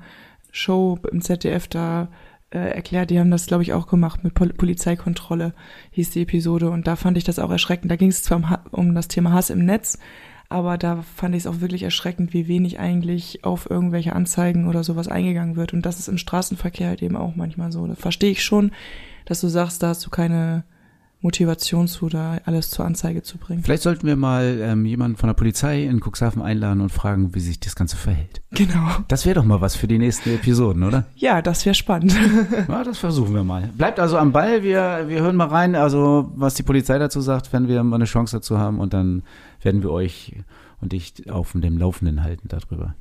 [0.50, 2.08] Show im ZDF da
[2.50, 3.10] äh, erklärt.
[3.10, 5.54] Die haben das, glaube ich, auch gemacht mit Pol Polizeikontrolle,
[5.92, 6.68] hieß die Episode.
[6.70, 7.90] Und da fand ich das auch erschreckend.
[7.90, 8.38] Da ging es zwar
[8.72, 9.98] um, um das Thema Hass im Netz,
[10.48, 14.84] aber da fand ich es auch wirklich erschreckend, wie wenig eigentlich auf irgendwelche Anzeigen oder
[14.84, 15.72] sowas eingegangen wird.
[15.72, 17.86] Und das ist im Straßenverkehr halt eben auch manchmal so.
[17.86, 18.70] Da verstehe ich schon,
[19.24, 20.64] dass du sagst, da hast du keine
[21.20, 23.62] Motivation zu, da alles zur Anzeige zu bringen.
[23.62, 27.40] Vielleicht sollten wir mal ähm, jemanden von der Polizei in Cuxhaven einladen und fragen, wie
[27.40, 28.42] sich das Ganze verhält.
[28.52, 28.88] Genau.
[29.08, 31.06] Das wäre doch mal was für die nächsten Episoden, oder?
[31.16, 32.14] Ja, das wäre spannend.
[32.68, 33.70] Ja, das versuchen wir mal.
[33.76, 37.52] Bleibt also am Ball, wir, wir hören mal rein, also was die Polizei dazu sagt,
[37.52, 39.22] wenn wir mal eine Chance dazu haben und dann
[39.62, 40.34] werden wir euch
[40.80, 42.94] und dich auf dem Laufenden halten darüber.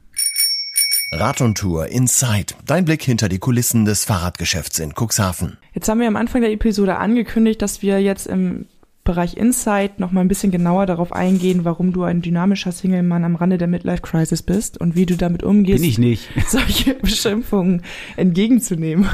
[1.18, 2.56] Rad und Tour Inside.
[2.66, 5.58] Dein Blick hinter die Kulissen des Fahrradgeschäfts in Cuxhaven.
[5.74, 8.66] Jetzt haben wir am Anfang der Episode angekündigt, dass wir jetzt im
[9.06, 13.36] Bereich Insight noch mal ein bisschen genauer darauf eingehen, warum du ein dynamischer Single-Mann am
[13.36, 16.28] Rande der Midlife-Crisis bist und wie du damit umgehst, Bin ich nicht.
[16.48, 17.84] solche Beschimpfungen
[18.18, 19.08] entgegenzunehmen.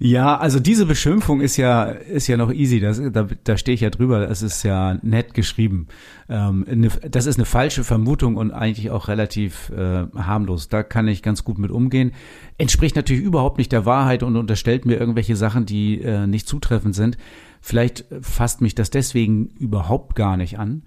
[0.00, 2.78] Ja, also diese Beschimpfung ist ja ist ja noch easy.
[2.78, 4.28] Das, da, da stehe ich ja drüber.
[4.28, 5.88] Das ist ja nett geschrieben.
[6.28, 10.68] Ähm, eine, das ist eine falsche Vermutung und eigentlich auch relativ äh, harmlos.
[10.68, 12.12] Da kann ich ganz gut mit umgehen.
[12.58, 16.94] Entspricht natürlich überhaupt nicht der Wahrheit und unterstellt mir irgendwelche Sachen, die äh, nicht zutreffend
[16.94, 17.18] sind.
[17.60, 20.84] Vielleicht fasst mich das deswegen überhaupt gar nicht an.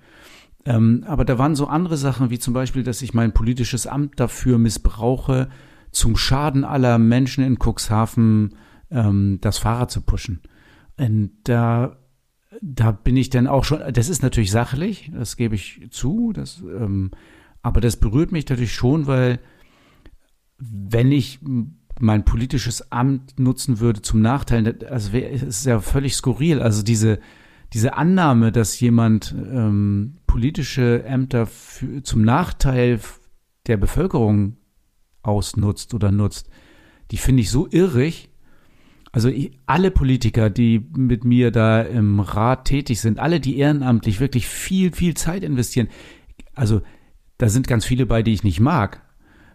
[0.63, 4.21] Ähm, aber da waren so andere Sachen, wie zum Beispiel, dass ich mein politisches Amt
[4.21, 5.49] dafür missbrauche,
[5.91, 8.55] zum Schaden aller Menschen in Cuxhaven
[8.91, 10.41] ähm, das Fahrrad zu pushen.
[10.97, 11.97] Und da,
[12.61, 16.61] da bin ich dann auch schon, das ist natürlich sachlich, das gebe ich zu, das,
[16.61, 17.11] ähm,
[17.61, 19.39] aber das berührt mich natürlich schon, weil
[20.57, 21.39] wenn ich
[21.99, 26.61] mein politisches Amt nutzen würde zum Nachteil, also es ist ja völlig skurril.
[26.61, 27.19] Also diese,
[27.73, 32.99] diese Annahme, dass jemand ähm, politische Ämter für, zum Nachteil
[33.67, 34.57] der Bevölkerung
[35.21, 36.49] ausnutzt oder nutzt,
[37.11, 38.29] die finde ich so irrig.
[39.11, 44.19] Also ich, alle Politiker, die mit mir da im Rat tätig sind, alle, die ehrenamtlich
[44.19, 45.89] wirklich viel, viel Zeit investieren,
[46.53, 46.81] also
[47.37, 49.01] da sind ganz viele bei, die ich nicht mag,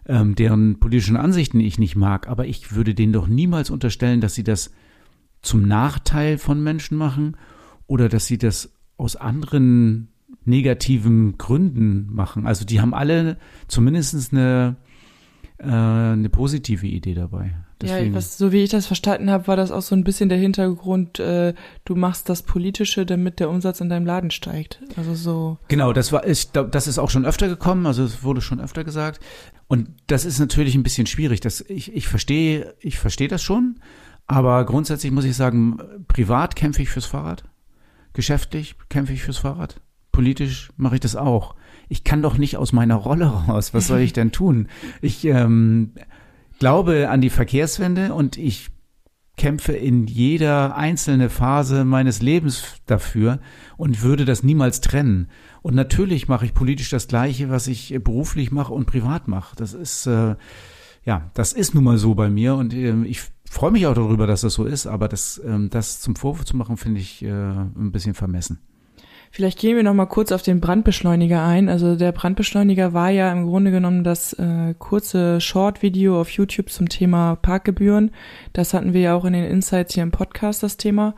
[0.05, 4.35] ähm, deren politischen Ansichten ich nicht mag, aber ich würde denen doch niemals unterstellen, dass
[4.35, 4.71] sie das
[5.41, 7.37] zum Nachteil von Menschen machen
[7.87, 10.09] oder dass sie das aus anderen
[10.43, 12.47] negativen Gründen machen.
[12.47, 13.37] Also die haben alle
[13.67, 14.77] zumindest eine,
[15.59, 17.55] äh, eine positive Idee dabei.
[17.81, 18.13] Deswegen.
[18.13, 20.37] Ja, was, so wie ich das verstanden habe, war das auch so ein bisschen der
[20.37, 21.53] Hintergrund, äh,
[21.85, 24.81] du machst das Politische, damit der Umsatz in deinem Laden steigt.
[24.95, 25.57] Also so.
[25.67, 28.59] Genau, das war, ich glaube, das ist auch schon öfter gekommen, also es wurde schon
[28.59, 29.19] öfter gesagt.
[29.67, 31.39] Und das ist natürlich ein bisschen schwierig.
[31.39, 33.79] Das, ich, ich verstehe, ich verstehe das schon,
[34.25, 35.77] aber grundsätzlich muss ich sagen,
[36.07, 37.43] privat kämpfe ich fürs Fahrrad,
[38.13, 39.81] geschäftlich kämpfe ich fürs Fahrrad,
[40.11, 41.55] politisch mache ich das auch.
[41.89, 43.73] Ich kann doch nicht aus meiner Rolle raus.
[43.73, 44.67] Was soll ich denn tun?
[45.01, 45.91] Ich ähm,
[46.59, 48.69] glaube an die Verkehrswende und ich
[49.37, 53.39] kämpfe in jeder einzelne Phase meines Lebens dafür
[53.77, 55.29] und würde das niemals trennen.
[55.61, 59.55] Und natürlich mache ich politisch das Gleiche, was ich beruflich mache und privat mache.
[59.55, 60.35] Das ist äh,
[61.07, 64.27] ja, das ist nun mal so bei mir und äh, ich freue mich auch darüber,
[64.27, 64.87] dass das so ist.
[64.87, 68.59] Aber das, ähm, das zum Vorwurf zu machen, finde ich äh, ein bisschen vermessen.
[69.37, 71.69] Vielleicht gehen wir noch mal kurz auf den Brandbeschleuniger ein.
[71.69, 76.89] Also der Brandbeschleuniger war ja im Grunde genommen das äh, kurze Short-Video auf YouTube zum
[76.89, 78.09] Thema Parkgebühren.
[78.53, 81.13] Das hatten wir ja auch in den Insights hier im Podcast, das Thema.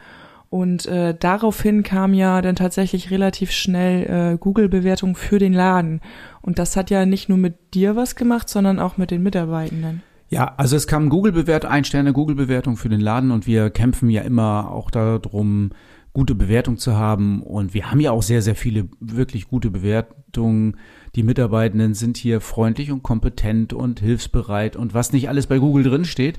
[0.49, 6.01] Und äh, daraufhin kam ja dann tatsächlich relativ schnell äh, Google-Bewertung für den Laden.
[6.41, 10.03] Und das hat ja nicht nur mit dir was gemacht, sondern auch mit den Mitarbeitenden.
[10.28, 14.24] Ja, also es kam Google-Bewertung, ein Sterne Google-Bewertung für den Laden und wir kämpfen ja
[14.24, 15.72] immer auch darum,
[16.20, 17.41] gute Bewertung zu haben.
[17.41, 20.76] Und wir haben ja auch sehr, sehr viele wirklich gute Bewertungen.
[21.15, 25.84] Die Mitarbeitenden sind hier freundlich und kompetent und hilfsbereit und was nicht alles bei Google
[25.84, 26.38] drin steht.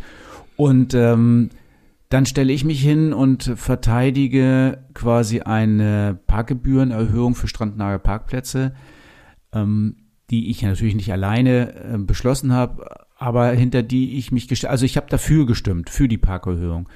[0.56, 1.48] Und ähm,
[2.10, 8.74] dann stelle ich mich hin und verteidige quasi eine Parkgebührenerhöhung für strandnahe Parkplätze,
[9.54, 9.96] ähm,
[10.28, 12.84] die ich natürlich nicht alleine äh, beschlossen habe,
[13.16, 16.86] aber hinter die ich mich gestellt, also ich habe dafür gestimmt, für die Parkerhöhung.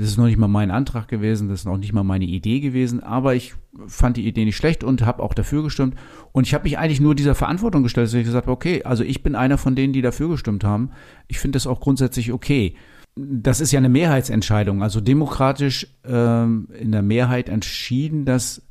[0.00, 2.60] Das ist noch nicht mal mein Antrag gewesen, das ist noch nicht mal meine Idee
[2.60, 3.54] gewesen, aber ich
[3.86, 5.94] fand die Idee nicht schlecht und habe auch dafür gestimmt.
[6.32, 9.04] Und ich habe mich eigentlich nur dieser Verantwortung gestellt, dass ich gesagt habe, okay, also
[9.04, 10.90] ich bin einer von denen, die dafür gestimmt haben.
[11.28, 12.74] Ich finde das auch grundsätzlich okay
[13.16, 18.62] das ist ja eine Mehrheitsentscheidung, also demokratisch ähm, in der Mehrheit entschieden, dass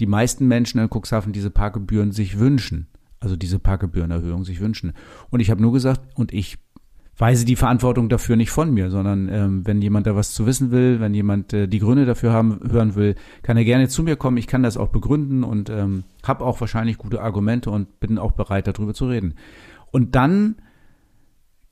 [0.00, 2.88] die meisten Menschen in Cuxhaven diese Parkgebühren sich wünschen,
[3.20, 4.92] also diese Parkgebührenerhöhung sich wünschen.
[5.30, 6.58] Und ich habe nur gesagt, und ich
[7.16, 10.70] weise die Verantwortung dafür nicht von mir, sondern ähm, wenn jemand da was zu wissen
[10.70, 14.16] will, wenn jemand äh, die Gründe dafür haben hören will, kann er gerne zu mir
[14.16, 14.36] kommen.
[14.36, 18.32] Ich kann das auch begründen und ähm, habe auch wahrscheinlich gute Argumente und bin auch
[18.32, 19.34] bereit, darüber zu reden.
[19.92, 20.56] Und dann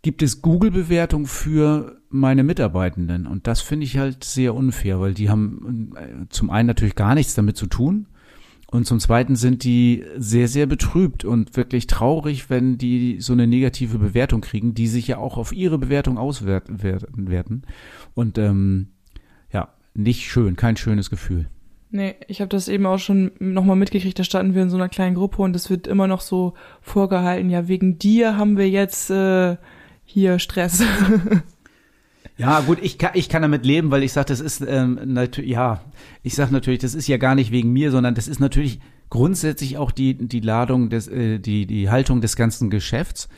[0.02, 3.26] gibt es Google-Bewertung für meine Mitarbeitenden.
[3.26, 7.14] Und das finde ich halt sehr unfair, weil die haben äh, zum einen natürlich gar
[7.14, 8.06] nichts damit zu tun.
[8.72, 13.46] Und zum Zweiten sind die sehr, sehr betrübt und wirklich traurig, wenn die so eine
[13.46, 17.66] negative Bewertung kriegen, die sich ja auch auf ihre Bewertung auswerten werden.
[18.14, 18.88] Und ähm,
[19.52, 21.48] ja, nicht schön, kein schönes Gefühl.
[21.90, 24.88] Nee, ich habe das eben auch schon nochmal mitgekriegt, da standen wir in so einer
[24.88, 29.10] kleinen Gruppe und es wird immer noch so vorgehalten, ja, wegen dir haben wir jetzt
[29.10, 29.58] äh,
[30.06, 30.82] hier Stress.
[32.38, 35.50] Ja, gut, ich kann, ich kann damit leben, weil ich sage, das ist ähm, natürlich,
[35.50, 35.82] ja,
[36.22, 38.80] ich sage natürlich, das ist ja gar nicht wegen mir, sondern das ist natürlich
[39.10, 43.28] grundsätzlich auch die, die Ladung des, äh, die, die Haltung des ganzen Geschäfts,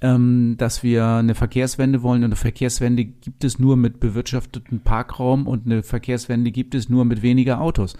[0.00, 2.20] ähm, dass wir eine Verkehrswende wollen.
[2.22, 7.04] Und eine Verkehrswende gibt es nur mit bewirtschaftetem Parkraum und eine Verkehrswende gibt es nur
[7.04, 7.96] mit weniger Autos.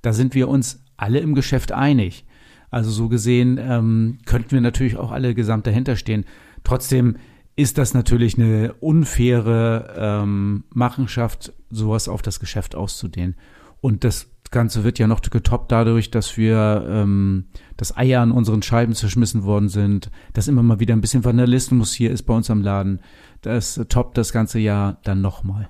[0.00, 2.24] Da sind wir uns alle im Geschäft einig.
[2.70, 6.24] Also so gesehen ähm, könnten wir natürlich auch alle gesamt dahinter stehen.
[6.64, 7.16] Trotzdem
[7.58, 13.34] ist das natürlich eine unfaire ähm, Machenschaft, sowas auf das Geschäft auszudehnen.
[13.80, 17.46] Und das Ganze wird ja noch getoppt dadurch, dass wir ähm,
[17.76, 21.92] das Eier an unseren Scheiben zerschmissen worden sind, dass immer mal wieder ein bisschen Vandalismus
[21.92, 23.00] hier ist bei uns am Laden.
[23.42, 25.68] Das toppt das ganze Jahr dann nochmal.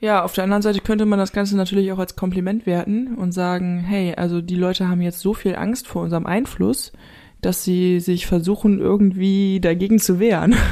[0.00, 3.30] Ja, auf der anderen Seite könnte man das Ganze natürlich auch als Kompliment werten und
[3.30, 6.92] sagen, hey, also die Leute haben jetzt so viel Angst vor unserem Einfluss,
[7.40, 10.56] dass sie sich versuchen, irgendwie dagegen zu wehren.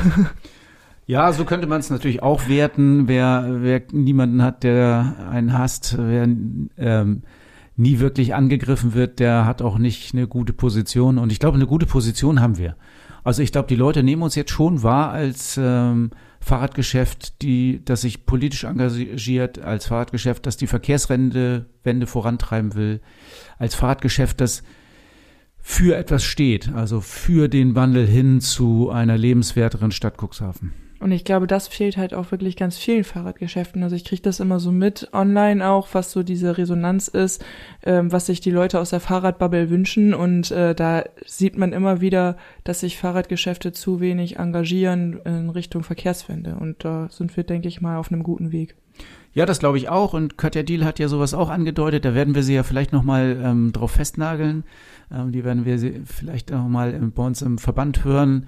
[1.07, 3.07] Ja, so könnte man es natürlich auch werten.
[3.07, 7.23] Wer, wer niemanden hat, der einen hasst, wer ähm,
[7.77, 11.19] nie wirklich angegriffen wird, der hat auch nicht eine gute Position.
[11.19, 12.77] Und ich glaube, eine gute Position haben wir.
[13.23, 18.01] Also ich glaube, die Leute nehmen uns jetzt schon wahr als ähm, Fahrradgeschäft, die, das
[18.01, 23.01] sich politisch engagiert, als Fahrradgeschäft, das die Verkehrswende Wende vorantreiben will,
[23.59, 24.65] als Fahrradgeschäft, das
[25.59, 30.86] für etwas steht, also für den Wandel hin zu einer lebenswerteren Stadt Cuxhaven.
[30.99, 33.83] Und ich glaube, das fehlt halt auch wirklich ganz vielen Fahrradgeschäften.
[33.83, 37.45] Also ich kriege das immer so mit online auch, was so diese Resonanz ist,
[37.83, 40.15] ähm, was sich die Leute aus der Fahrradbubble wünschen.
[40.15, 45.83] Und äh, da sieht man immer wieder, dass sich Fahrradgeschäfte zu wenig engagieren in Richtung
[45.83, 46.57] Verkehrswende.
[46.59, 48.75] Und da sind wir, denke ich mal, auf einem guten Weg.
[49.35, 50.15] Ja, das glaube ich auch.
[50.15, 52.07] Und Katja Diel hat ja sowas auch angedeutet.
[52.07, 54.65] Da werden wir sie ja vielleicht nochmal ähm, drauf festnageln.
[55.13, 58.47] Ähm, die werden wir sie vielleicht auch mal bei uns im Verband hören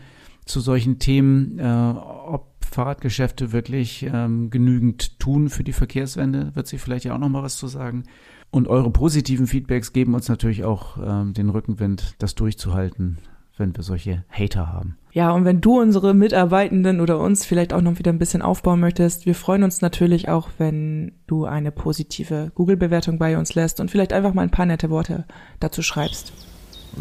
[0.49, 6.79] zu solchen Themen, äh, ob Fahrradgeschäfte wirklich ähm, genügend tun für die Verkehrswende, wird sie
[6.79, 8.05] vielleicht ja auch noch mal was zu sagen.
[8.51, 13.19] Und eure positiven Feedbacks geben uns natürlich auch ähm, den Rückenwind, das durchzuhalten,
[13.57, 14.97] wenn wir solche Hater haben.
[15.13, 18.81] Ja, und wenn du unsere Mitarbeitenden oder uns vielleicht auch noch wieder ein bisschen aufbauen
[18.81, 23.91] möchtest, wir freuen uns natürlich auch, wenn du eine positive Google-Bewertung bei uns lässt und
[23.91, 25.27] vielleicht einfach mal ein paar nette Worte
[25.61, 26.33] dazu schreibst.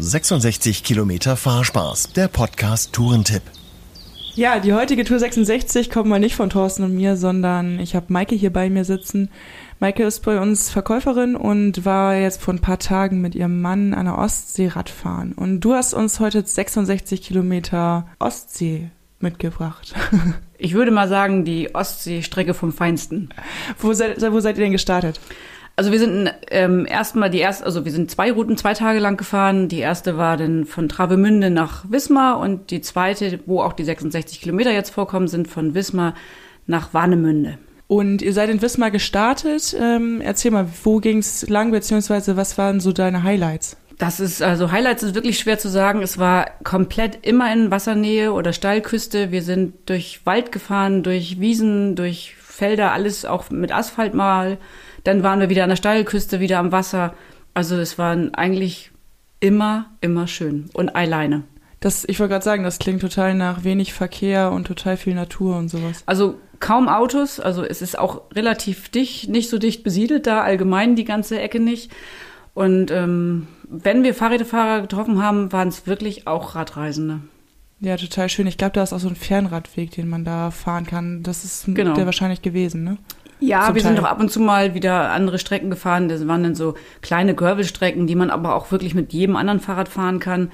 [0.00, 3.42] 66 Kilometer Fahrspaß, der Podcast Tourentipp.
[4.36, 8.12] Ja, die heutige Tour 66 kommt mal nicht von Thorsten und mir, sondern ich habe
[8.12, 9.28] Maike hier bei mir sitzen.
[9.80, 13.92] Maike ist bei uns Verkäuferin und war jetzt vor ein paar Tagen mit ihrem Mann
[13.92, 15.32] an der Ostsee Radfahren.
[15.32, 19.94] Und du hast uns heute 66 Kilometer Ostsee mitgebracht.
[20.60, 23.28] Ich würde mal sagen, die Ostseestrecke vom Feinsten.
[23.78, 25.20] Wo seid, wo seid ihr denn gestartet?
[25.78, 29.16] Also wir sind ähm, erstmal die erste, also wir sind zwei Routen zwei Tage lang
[29.16, 29.68] gefahren.
[29.68, 34.40] Die erste war dann von Travemünde nach Wismar und die zweite, wo auch die 66
[34.40, 36.14] Kilometer jetzt vorkommen, sind von Wismar
[36.66, 37.58] nach Warnemünde.
[37.86, 39.76] Und ihr seid in Wismar gestartet.
[39.80, 43.76] Ähm, erzähl mal, wo ging's lang, beziehungsweise was waren so deine Highlights?
[43.98, 46.02] Das ist, also Highlights ist wirklich schwer zu sagen.
[46.02, 49.30] Es war komplett immer in Wassernähe oder Steilküste.
[49.30, 54.58] Wir sind durch Wald gefahren, durch Wiesen, durch Felder, alles auch mit Asphalt mal.
[55.08, 57.14] Dann waren wir wieder an der Steilküste, wieder am Wasser.
[57.54, 58.90] Also es waren eigentlich
[59.40, 60.68] immer, immer schön.
[60.74, 61.44] Und alleine.
[61.80, 65.56] Das, ich wollte gerade sagen, das klingt total nach wenig Verkehr und total viel Natur
[65.56, 66.02] und sowas.
[66.04, 70.94] Also kaum Autos, also es ist auch relativ dicht, nicht so dicht besiedelt da, allgemein
[70.94, 71.90] die ganze Ecke nicht.
[72.52, 77.20] Und ähm, wenn wir Fahrrädefahrer getroffen haben, waren es wirklich auch Radreisende.
[77.80, 78.46] Ja, total schön.
[78.46, 81.22] Ich glaube, da ist auch so ein Fernradweg, den man da fahren kann.
[81.22, 81.94] Das ist genau.
[81.94, 82.98] der wahrscheinlich gewesen, ne?
[83.40, 83.92] Ja, wir Teil.
[83.92, 86.08] sind doch ab und zu mal wieder andere Strecken gefahren.
[86.08, 89.88] Das waren dann so kleine Gravelstrecken, die man aber auch wirklich mit jedem anderen Fahrrad
[89.88, 90.50] fahren kann.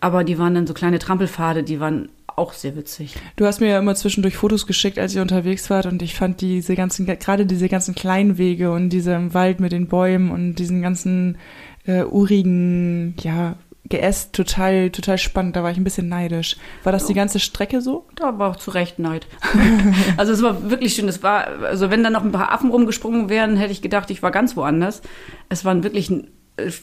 [0.00, 2.08] Aber die waren dann so kleine Trampelpfade, die waren
[2.38, 3.16] auch sehr witzig.
[3.36, 6.40] Du hast mir ja immer zwischendurch Fotos geschickt, als ihr unterwegs wart und ich fand
[6.40, 10.80] diese ganzen, gerade diese ganzen kleinen Wege und dieser Wald mit den Bäumen und diesen
[10.80, 11.36] ganzen
[11.84, 13.56] äh, urigen, ja,
[13.88, 15.56] geäst total, total spannend.
[15.56, 16.56] Da war ich ein bisschen neidisch.
[16.84, 18.06] War das die ganze Strecke so?
[18.16, 19.26] Da war auch zu Recht Neid.
[20.16, 21.08] also es war wirklich schön.
[21.08, 24.22] Es war, also wenn da noch ein paar Affen rumgesprungen wären, hätte ich gedacht, ich
[24.22, 25.02] war ganz woanders.
[25.48, 26.10] Es war wirklich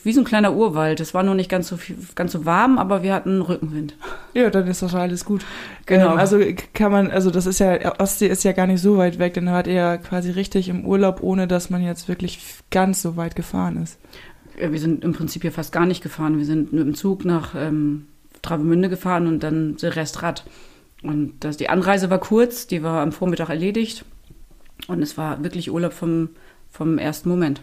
[0.03, 0.99] wie so ein kleiner Urwald.
[0.99, 3.95] Es war noch nicht ganz so viel, ganz so warm, aber wir hatten Rückenwind.
[4.33, 5.45] Ja, dann ist doch alles gut.
[5.85, 6.13] Genau.
[6.13, 6.39] Ähm, also
[6.73, 9.49] kann man, also das ist ja, Ostsee ist ja gar nicht so weit weg, dann
[9.49, 12.39] hat er quasi richtig im Urlaub, ohne dass man jetzt wirklich
[12.71, 13.99] ganz so weit gefahren ist.
[14.57, 16.37] Äh, wir sind im Prinzip hier fast gar nicht gefahren.
[16.37, 18.07] Wir sind mit dem Zug nach ähm,
[18.41, 20.45] Travemünde gefahren und dann der Rest Rad.
[21.03, 24.05] Und das, die Anreise war kurz, die war am Vormittag erledigt.
[24.87, 26.29] Und es war wirklich Urlaub vom,
[26.69, 27.61] vom ersten Moment.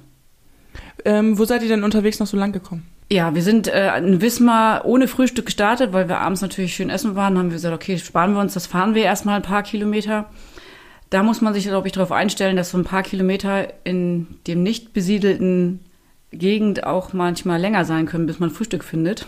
[1.05, 2.87] Ähm, wo seid ihr denn unterwegs noch so lang gekommen?
[3.11, 7.15] Ja, wir sind äh, in Wismar ohne Frühstück gestartet, weil wir abends natürlich schön essen
[7.15, 7.37] waren.
[7.37, 10.31] Haben wir gesagt, okay, sparen wir uns, das fahren wir erstmal ein paar Kilometer.
[11.11, 14.63] Da muss man sich, glaube ich, darauf einstellen, dass so ein paar Kilometer in dem
[14.63, 15.81] nicht besiedelten
[16.33, 19.27] Gegend auch manchmal länger sein können, bis man Frühstück findet.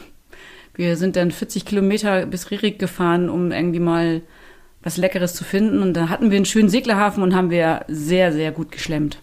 [0.74, 4.22] Wir sind dann 40 Kilometer bis Ririk gefahren, um irgendwie mal
[4.82, 5.80] was Leckeres zu finden.
[5.80, 9.18] Und da hatten wir einen schönen Seglerhafen und haben wir sehr, sehr gut geschlemmt.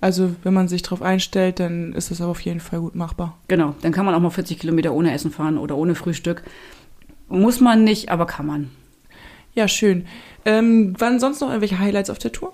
[0.00, 3.38] Also wenn man sich darauf einstellt, dann ist das aber auf jeden Fall gut machbar.
[3.48, 6.42] Genau, dann kann man auch mal 40 Kilometer ohne Essen fahren oder ohne Frühstück.
[7.28, 8.70] Muss man nicht, aber kann man.
[9.54, 10.06] Ja, schön.
[10.44, 12.52] Ähm, waren sonst noch irgendwelche Highlights auf der Tour?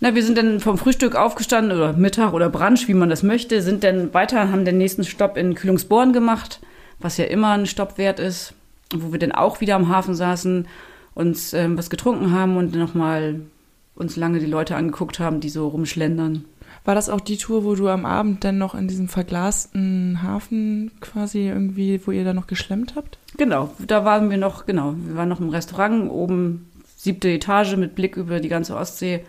[0.00, 3.62] Na, wir sind dann vom Frühstück aufgestanden oder Mittag oder Brunch, wie man das möchte,
[3.62, 6.60] sind dann weiter, haben den nächsten Stopp in Kühlungsborn gemacht,
[7.00, 8.54] was ja immer ein Stopp wert ist,
[8.94, 10.68] wo wir dann auch wieder am Hafen saßen,
[11.14, 13.40] uns ähm, was getrunken haben und nochmal
[13.96, 16.44] uns lange die Leute angeguckt haben, die so rumschlendern.
[16.84, 20.92] War das auch die Tour, wo du am Abend dann noch in diesem verglasten Hafen
[21.00, 23.18] quasi irgendwie, wo ihr da noch geschlemmt habt?
[23.36, 27.96] Genau, da waren wir noch, genau, wir waren noch im Restaurant oben siebte Etage mit
[27.96, 29.24] Blick über die ganze Ostsee.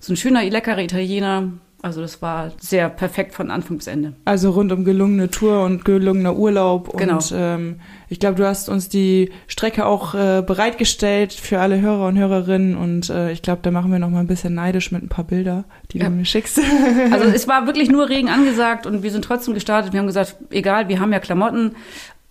[0.00, 1.52] So ein schöner, leckerer Italiener.
[1.80, 4.14] Also das war sehr perfekt von Anfang bis Ende.
[4.24, 6.96] Also rund um gelungene Tour und gelungener Urlaub.
[6.96, 7.14] Genau.
[7.18, 12.08] Und ähm, ich glaube, du hast uns die Strecke auch äh, bereitgestellt für alle Hörer
[12.08, 12.76] und Hörerinnen.
[12.76, 15.24] Und äh, ich glaube, da machen wir noch mal ein bisschen neidisch mit ein paar
[15.24, 16.06] Bilder, die Ja.
[16.06, 16.60] du mir schickst.
[17.12, 19.92] Also es war wirklich nur Regen angesagt und wir sind trotzdem gestartet.
[19.92, 21.76] Wir haben gesagt, egal, wir haben ja Klamotten,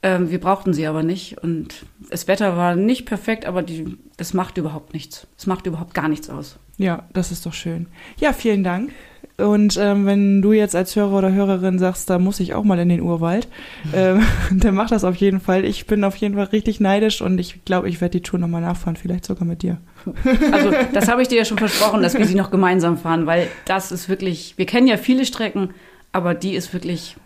[0.03, 1.38] ähm, wir brauchten sie aber nicht.
[1.41, 5.26] Und das Wetter war nicht perfekt, aber die, das macht überhaupt nichts.
[5.38, 6.57] Es macht überhaupt gar nichts aus.
[6.78, 7.88] Ja, das ist doch schön.
[8.19, 8.91] Ja, vielen Dank.
[9.38, 12.80] Und ähm, wenn du jetzt als Hörer oder Hörerin sagst, da muss ich auch mal
[12.80, 13.47] in den Urwald,
[13.93, 15.63] ähm, dann mach das auf jeden Fall.
[15.63, 18.61] Ich bin auf jeden Fall richtig neidisch und ich glaube, ich werde die Tour nochmal
[18.61, 19.78] nachfahren, vielleicht sogar mit dir.
[20.51, 23.47] Also das habe ich dir ja schon versprochen, dass wir sie noch gemeinsam fahren, weil
[23.65, 25.73] das ist wirklich, wir kennen ja viele Strecken,
[26.13, 27.17] aber die ist wirklich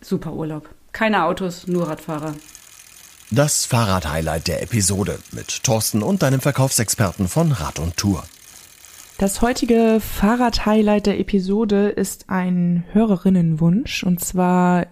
[0.00, 0.68] super Urlaub.
[0.92, 2.34] Keine Autos, nur Radfahrer.
[3.30, 8.24] Das Fahrrad-Highlight der Episode mit Thorsten und deinem Verkaufsexperten von Rad und Tour.
[9.18, 14.04] Das heutige Fahrrad-Highlight der Episode ist ein Hörerinnenwunsch.
[14.04, 14.86] Und zwar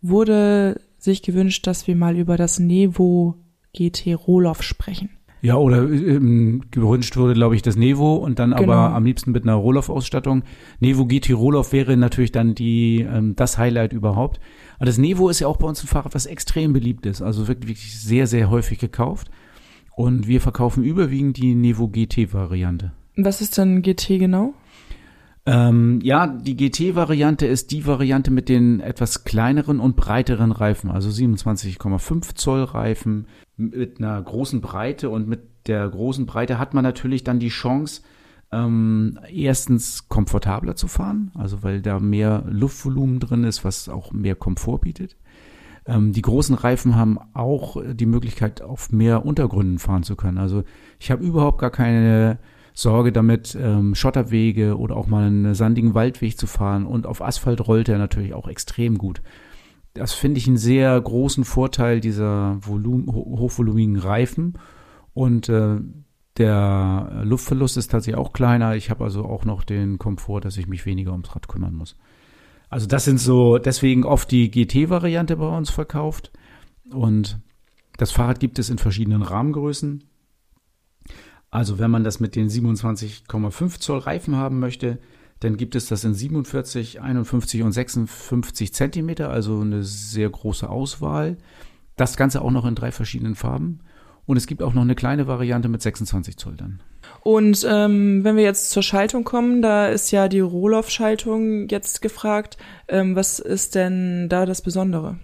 [0.00, 3.36] wurde sich gewünscht, dass wir mal über das Nevo
[3.72, 5.10] GT Roloff sprechen.
[5.42, 8.62] Ja, oder ähm, gewünscht wurde, glaube ich, das Nevo und dann Genau.
[8.64, 10.42] aber am liebsten mit einer Roloff-Ausstattung.
[10.80, 14.40] Nevo GT Roloff wäre natürlich dann die ähm, das Highlight überhaupt.
[14.78, 17.22] Aber das Nevo ist ja auch bei uns ein Fahrrad, was extrem beliebt ist.
[17.22, 19.30] Also wirklich, wirklich sehr, sehr häufig gekauft.
[19.94, 22.90] Und wir verkaufen überwiegend die Nevo GT-Variante.
[23.16, 24.54] Was ist denn GT genau?
[25.44, 31.10] Ähm, ja, die GT-Variante ist die Variante mit den etwas kleineren und breiteren Reifen, also
[31.10, 37.24] 27,5 Zoll Reifen mit einer großen Breite und mit der großen Breite hat man natürlich
[37.24, 38.02] dann die Chance,
[38.52, 44.36] ähm, erstens komfortabler zu fahren, also weil da mehr Luftvolumen drin ist, was auch mehr
[44.36, 45.16] Komfort bietet.
[45.86, 50.38] Ähm, die großen Reifen haben auch die Möglichkeit, auf mehr Untergründen fahren zu können.
[50.38, 50.62] Also
[51.00, 52.38] ich habe überhaupt gar keine
[52.74, 56.86] Sorge damit, ähm, Schotterwege oder auch mal einen sandigen Waldweg zu fahren.
[56.86, 59.22] Und auf Asphalt rollt er natürlich auch extrem gut.
[59.94, 64.58] Das finde ich einen sehr großen Vorteil dieser Volum ho- hochvolumigen Reifen.
[65.12, 65.80] Und äh,
[66.38, 68.74] der Luftverlust ist tatsächlich auch kleiner.
[68.74, 71.96] Ich habe also auch noch den Komfort, dass ich mich weniger ums Rad kümmern muss.
[72.70, 76.32] Also das sind so deswegen oft die GT-Variante bei uns verkauft.
[76.90, 77.38] Und
[77.98, 80.04] das Fahrrad gibt es in verschiedenen Rahmengrößen.
[81.52, 84.98] Also wenn man das mit den 27,5 Zoll Reifen haben möchte,
[85.38, 91.36] dann gibt es das in 47, 51 und 56 Zentimeter, also eine sehr große Auswahl.
[91.96, 93.80] Das Ganze auch noch in drei verschiedenen Farben.
[94.24, 96.80] Und es gibt auch noch eine kleine Variante mit 26 Zoll dann.
[97.20, 102.56] Und ähm, wenn wir jetzt zur Schaltung kommen, da ist ja die Rohloff-Schaltung jetzt gefragt.
[102.88, 105.18] Ähm, was ist denn da das Besondere?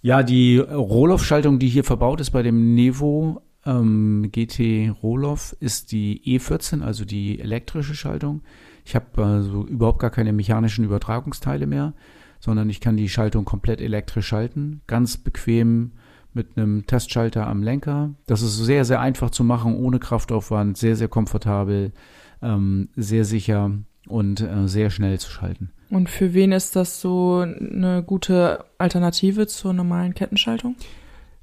[0.00, 6.22] Ja, die Rohloff-Schaltung, die hier verbaut ist bei dem Nevo ähm, GT Rohloff, ist die
[6.24, 8.42] E14, also die elektrische Schaltung.
[8.84, 11.92] Ich habe also überhaupt gar keine mechanischen Übertragungsteile mehr,
[12.40, 14.80] sondern ich kann die Schaltung komplett elektrisch schalten.
[14.86, 15.92] Ganz bequem
[16.32, 18.14] mit einem Testschalter am Lenker.
[18.26, 21.92] Das ist sehr, sehr einfach zu machen, ohne Kraftaufwand, sehr, sehr komfortabel,
[22.40, 23.72] ähm, sehr sicher
[24.06, 25.70] und äh, sehr schnell zu schalten.
[25.90, 30.76] Und für wen ist das so eine gute Alternative zur normalen Kettenschaltung?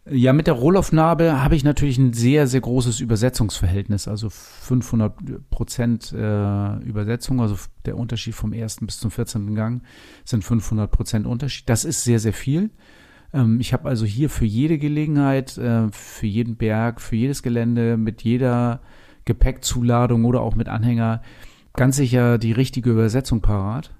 [0.08, 6.14] Ja, mit der Rohlaufnarbe habe ich natürlich ein sehr, sehr großes Übersetzungsverhältnis, also 500 Prozent
[6.14, 9.56] äh, Übersetzung, also der Unterschied vom ersten bis zum 14.
[9.56, 9.82] Gang
[10.24, 11.68] sind 500 Prozent Unterschied.
[11.70, 12.70] Das ist sehr, sehr viel.
[13.34, 17.97] Ähm, ich habe also hier für jede Gelegenheit, äh, für jeden Berg, für jedes Gelände,
[17.97, 18.82] mit jeder
[19.26, 21.24] Gepäckzuladung oder auch mit Anhänger
[21.74, 23.95] ganz sicher die richtige Übersetzung parat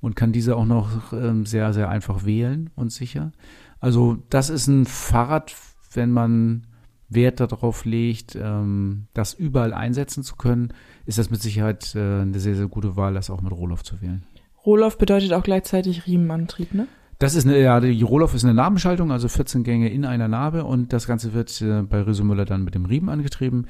[0.00, 3.32] und kann diese auch noch ähm, sehr, sehr einfach wählen und sicher.
[3.80, 5.54] Also das ist ein Fahrrad,
[5.92, 6.66] wenn man
[7.08, 10.72] Wert darauf legt, ähm, das überall einsetzen zu können,
[11.06, 14.00] ist das mit Sicherheit äh, eine sehr, sehr gute Wahl, das auch mit Rohloff zu
[14.00, 14.22] wählen.
[14.64, 16.86] Rohloff bedeutet auch gleichzeitig Riemenantrieb, ne?
[17.18, 20.64] Das ist eine, ja, die Rohloff ist eine Nabenschaltung, also 14 Gänge in einer Narbe
[20.64, 23.66] und das Ganze wird äh, bei Riesemüller dann mit dem Riemen angetrieben.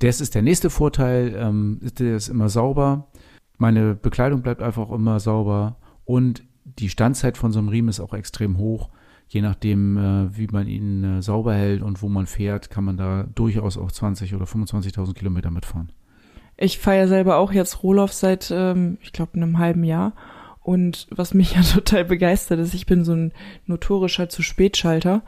[0.00, 3.08] Das ist der nächste Vorteil, ähm, der ist immer sauber.
[3.56, 8.12] Meine Bekleidung bleibt einfach immer sauber und die Standzeit von so einem Riemen ist auch
[8.12, 8.90] extrem hoch.
[9.32, 12.98] Je nachdem, äh, wie man ihn äh, sauber hält und wo man fährt, kann man
[12.98, 15.90] da durchaus auch 20 oder 25.000 Kilometer mitfahren.
[16.58, 20.12] Ich fahre ja selber auch jetzt Rohloff seit, ähm, ich glaube, einem halben Jahr.
[20.62, 23.32] Und was mich ja total begeistert ist, ich bin so ein
[23.66, 25.22] notorischer zu Spätschalter.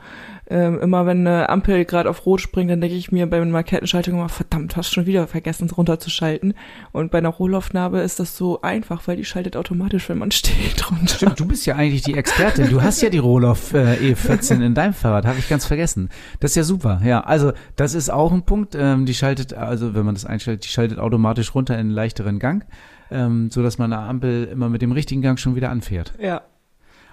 [0.47, 3.63] ähm, immer wenn eine Ampel gerade auf Rot springt, dann denke ich mir bei einer
[3.63, 6.53] Kettenschaltung immer, verdammt, hast schon wieder vergessen, es runterzuschalten.
[6.91, 10.89] Und bei einer Rohloff-Narbe ist das so einfach, weil die schaltet automatisch, wenn man steht
[10.89, 11.15] runter.
[11.15, 12.69] Stimmt, du bist ja eigentlich die Expertin.
[12.69, 16.09] Du hast ja die Rohloff äh, E14 in deinem Fahrrad, habe ich ganz vergessen.
[16.39, 17.01] Das ist ja super.
[17.03, 18.75] Ja, also das ist auch ein Punkt.
[18.75, 22.39] Ähm, die schaltet, also wenn man das einstellt, die schaltet automatisch runter in einen leichteren
[22.39, 22.65] Gang,
[23.11, 26.13] ähm, so dass man eine Ampel immer mit dem richtigen Gang schon wieder anfährt.
[26.19, 26.41] Ja,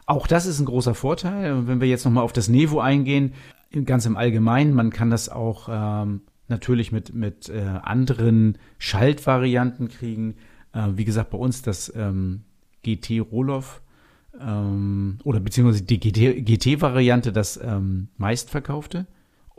[0.07, 1.66] Auch das ist ein großer Vorteil.
[1.66, 3.34] Wenn wir jetzt nochmal auf das Nevo eingehen,
[3.84, 10.34] ganz im Allgemeinen, man kann das auch ähm, natürlich mit, mit äh, anderen Schaltvarianten kriegen.
[10.72, 12.43] Äh, wie gesagt, bei uns das ähm,
[12.82, 13.80] GT Roloff
[14.40, 19.07] ähm, oder beziehungsweise die GT-Variante das ähm, meistverkaufte.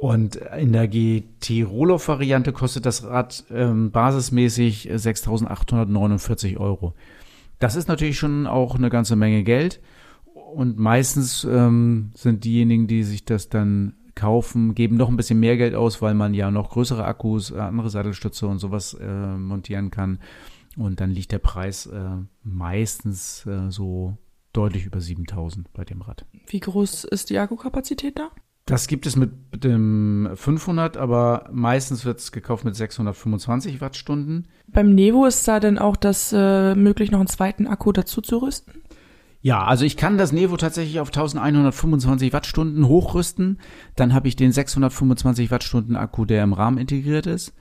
[0.04, 6.93] Und in der GT Roloff-Variante kostet das Rad ähm, basismäßig 6.849 Euro.
[7.60, 9.80] Das ist natürlich schon auch eine ganze Menge Geld.
[10.34, 15.56] Und meistens ähm, sind diejenigen, die sich das dann kaufen, geben noch ein bisschen mehr
[15.56, 19.89] Geld aus, weil man ja noch größere Akkus, äh, andere Sattelstütze und sowas äh, montieren
[19.89, 20.20] kann.
[20.76, 24.18] Und dann liegt der Preis äh, meistens äh, so
[24.51, 26.26] deutlich über 7000 bei dem Rad.
[26.47, 28.32] wie groß ist die Akkukapazität da?
[28.66, 34.47] Das gibt es mit dem 500, aber meistens wird es gekauft mit 625 Wattstunden.
[34.68, 38.38] Beim Nevo ist da denn auch das äh, möglich, noch einen zweiten Akku dazu zu
[38.38, 38.84] rüsten?
[39.41, 43.59] Ja, also ich kann das Nevo tatsächlich auf 1125 Wattstunden hochrüsten.
[43.97, 47.53] Dann habe ich den 625 Wattstunden Akku, der im Rahmen integriert ist.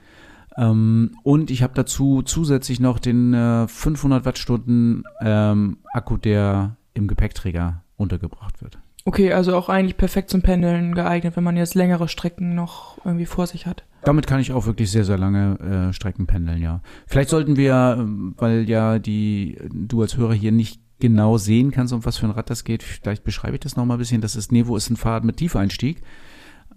[0.55, 7.09] Ähm, und ich habe dazu zusätzlich noch den äh, 500 Wattstunden ähm, Akku, der im
[7.09, 8.79] Gepäckträger untergebracht wird.
[9.05, 13.25] Okay, also auch eigentlich perfekt zum Pendeln geeignet, wenn man jetzt längere Strecken noch irgendwie
[13.25, 13.83] vor sich hat.
[14.03, 16.81] Damit kann ich auch wirklich sehr, sehr lange äh, Strecken pendeln, ja.
[17.05, 21.93] Vielleicht sollten wir, ähm, weil ja die du als Hörer hier nicht genau sehen kannst,
[21.93, 24.21] um was für ein Rad das geht, vielleicht beschreibe ich das nochmal ein bisschen.
[24.21, 26.01] Das ist Nevo ist ein Fahrrad mit Tiefeinstieg.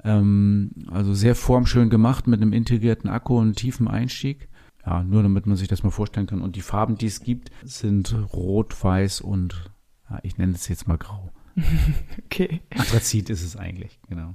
[0.03, 4.49] Ähm, also sehr formschön gemacht mit einem integrierten Akku und tiefen Einstieg.
[4.85, 6.43] Ja, nur damit man sich das mal vorstellen kann.
[6.43, 9.71] Und die Farben, die es gibt, sind rot, weiß und
[10.11, 11.31] ja, ich nenne es jetzt mal grau.
[12.27, 12.61] Okay.
[12.77, 14.35] Anthrazit ist es eigentlich, genau.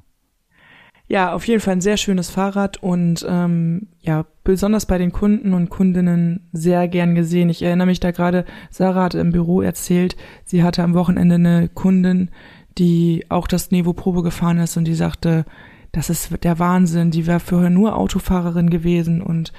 [1.07, 5.53] Ja, auf jeden Fall ein sehr schönes Fahrrad und ähm, ja, besonders bei den Kunden
[5.53, 7.49] und Kundinnen sehr gern gesehen.
[7.49, 10.15] Ich erinnere mich da gerade, Sarah hat im Büro erzählt,
[10.45, 12.29] sie hatte am Wochenende eine Kundin,
[12.77, 15.43] die auch das Nevo Probe gefahren ist und die sagte,
[15.91, 19.51] das ist der Wahnsinn, die wäre vorher nur Autofahrerin gewesen und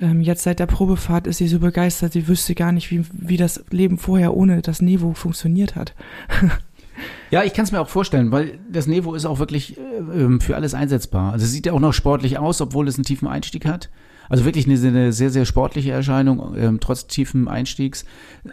[0.00, 3.36] ähm, jetzt seit der Probefahrt ist sie so begeistert, sie wüsste gar nicht, wie, wie
[3.36, 5.94] das Leben vorher ohne das Nevo funktioniert hat.
[7.30, 9.80] Ja, ich kann es mir auch vorstellen, weil das Nevo ist auch wirklich äh,
[10.14, 11.32] ähm, für alles einsetzbar.
[11.32, 13.90] Also es sieht ja auch noch sportlich aus, obwohl es einen tiefen Einstieg hat.
[14.28, 18.04] Also wirklich eine, eine sehr, sehr sportliche Erscheinung, ähm, trotz tiefen Einstiegs.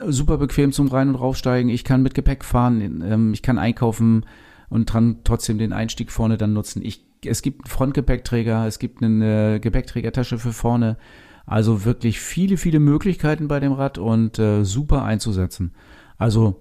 [0.08, 1.70] Super bequem zum Rein- und Raufsteigen.
[1.70, 4.26] Ich kann mit Gepäck fahren, ähm, ich kann einkaufen
[4.70, 6.82] und dran trotzdem den Einstieg vorne dann nutzen.
[6.84, 10.98] Ich, es gibt einen Frontgepäckträger, es gibt eine Gepäckträgertasche für vorne.
[11.46, 15.74] Also wirklich viele, viele Möglichkeiten bei dem Rad und äh, super einzusetzen.
[16.18, 16.60] Also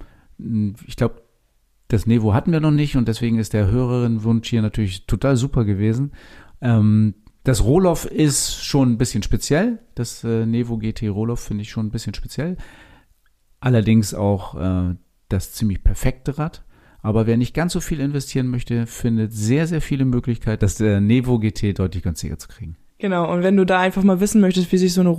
[0.86, 1.22] ich glaube,
[1.88, 5.64] das Nevo hatten wir noch nicht und deswegen ist der Hörerinnenwunsch hier natürlich total super
[5.64, 6.12] gewesen.
[6.60, 7.14] Ähm,
[7.44, 9.78] das Roloff ist schon ein bisschen speziell.
[9.94, 12.56] Das äh, Nevo GT Roloff finde ich schon ein bisschen speziell.
[13.60, 14.94] Allerdings auch äh,
[15.28, 16.64] das ziemlich perfekte Rad.
[17.02, 21.02] Aber wer nicht ganz so viel investieren möchte, findet sehr, sehr viele Möglichkeiten, das äh,
[21.02, 22.76] Nevo GT deutlich günstiger zu kriegen.
[22.98, 25.10] Genau, und wenn du da einfach mal wissen möchtest, wie sich so eine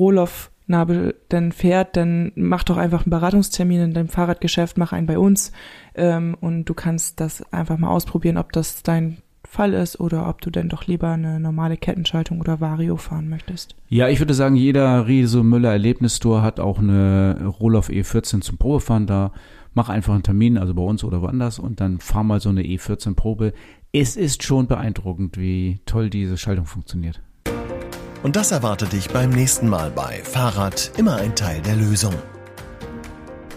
[0.66, 5.18] Rohloff-Narbe denn fährt, dann mach doch einfach einen Beratungstermin in deinem Fahrradgeschäft, mach einen bei
[5.18, 5.52] uns
[5.96, 10.42] ähm, und du kannst das einfach mal ausprobieren, ob das dein Fall ist oder ob
[10.42, 13.76] du denn doch lieber eine normale Kettenschaltung oder Vario fahren möchtest.
[13.88, 19.08] Ja, ich würde sagen, jeder Riese Müller Erlebnisstore hat auch eine Roloff E14 zum Probefahren
[19.08, 19.32] da.
[19.74, 22.64] Mach einfach einen Termin, also bei uns oder woanders, und dann fahr mal so eine
[22.64, 23.54] E14 Probe.
[23.92, 27.22] Es ist schon beeindruckend, wie toll diese Schaltung funktioniert.
[28.26, 32.16] Und das erwartet dich beim nächsten Mal bei Fahrrad immer ein Teil der Lösung.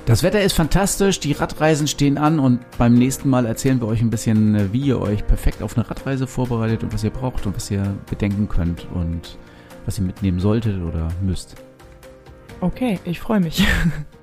[0.04, 4.02] Das Wetter ist fantastisch, die Radreisen stehen an und beim nächsten Mal erzählen wir euch
[4.02, 7.46] ein bisschen, äh, wie ihr euch perfekt auf eine Radreise vorbereitet und was ihr braucht
[7.46, 9.38] und was ihr bedenken könnt und
[9.86, 11.54] was ihr mitnehmen solltet oder müsst.
[12.60, 13.66] Okay, ich freue mich.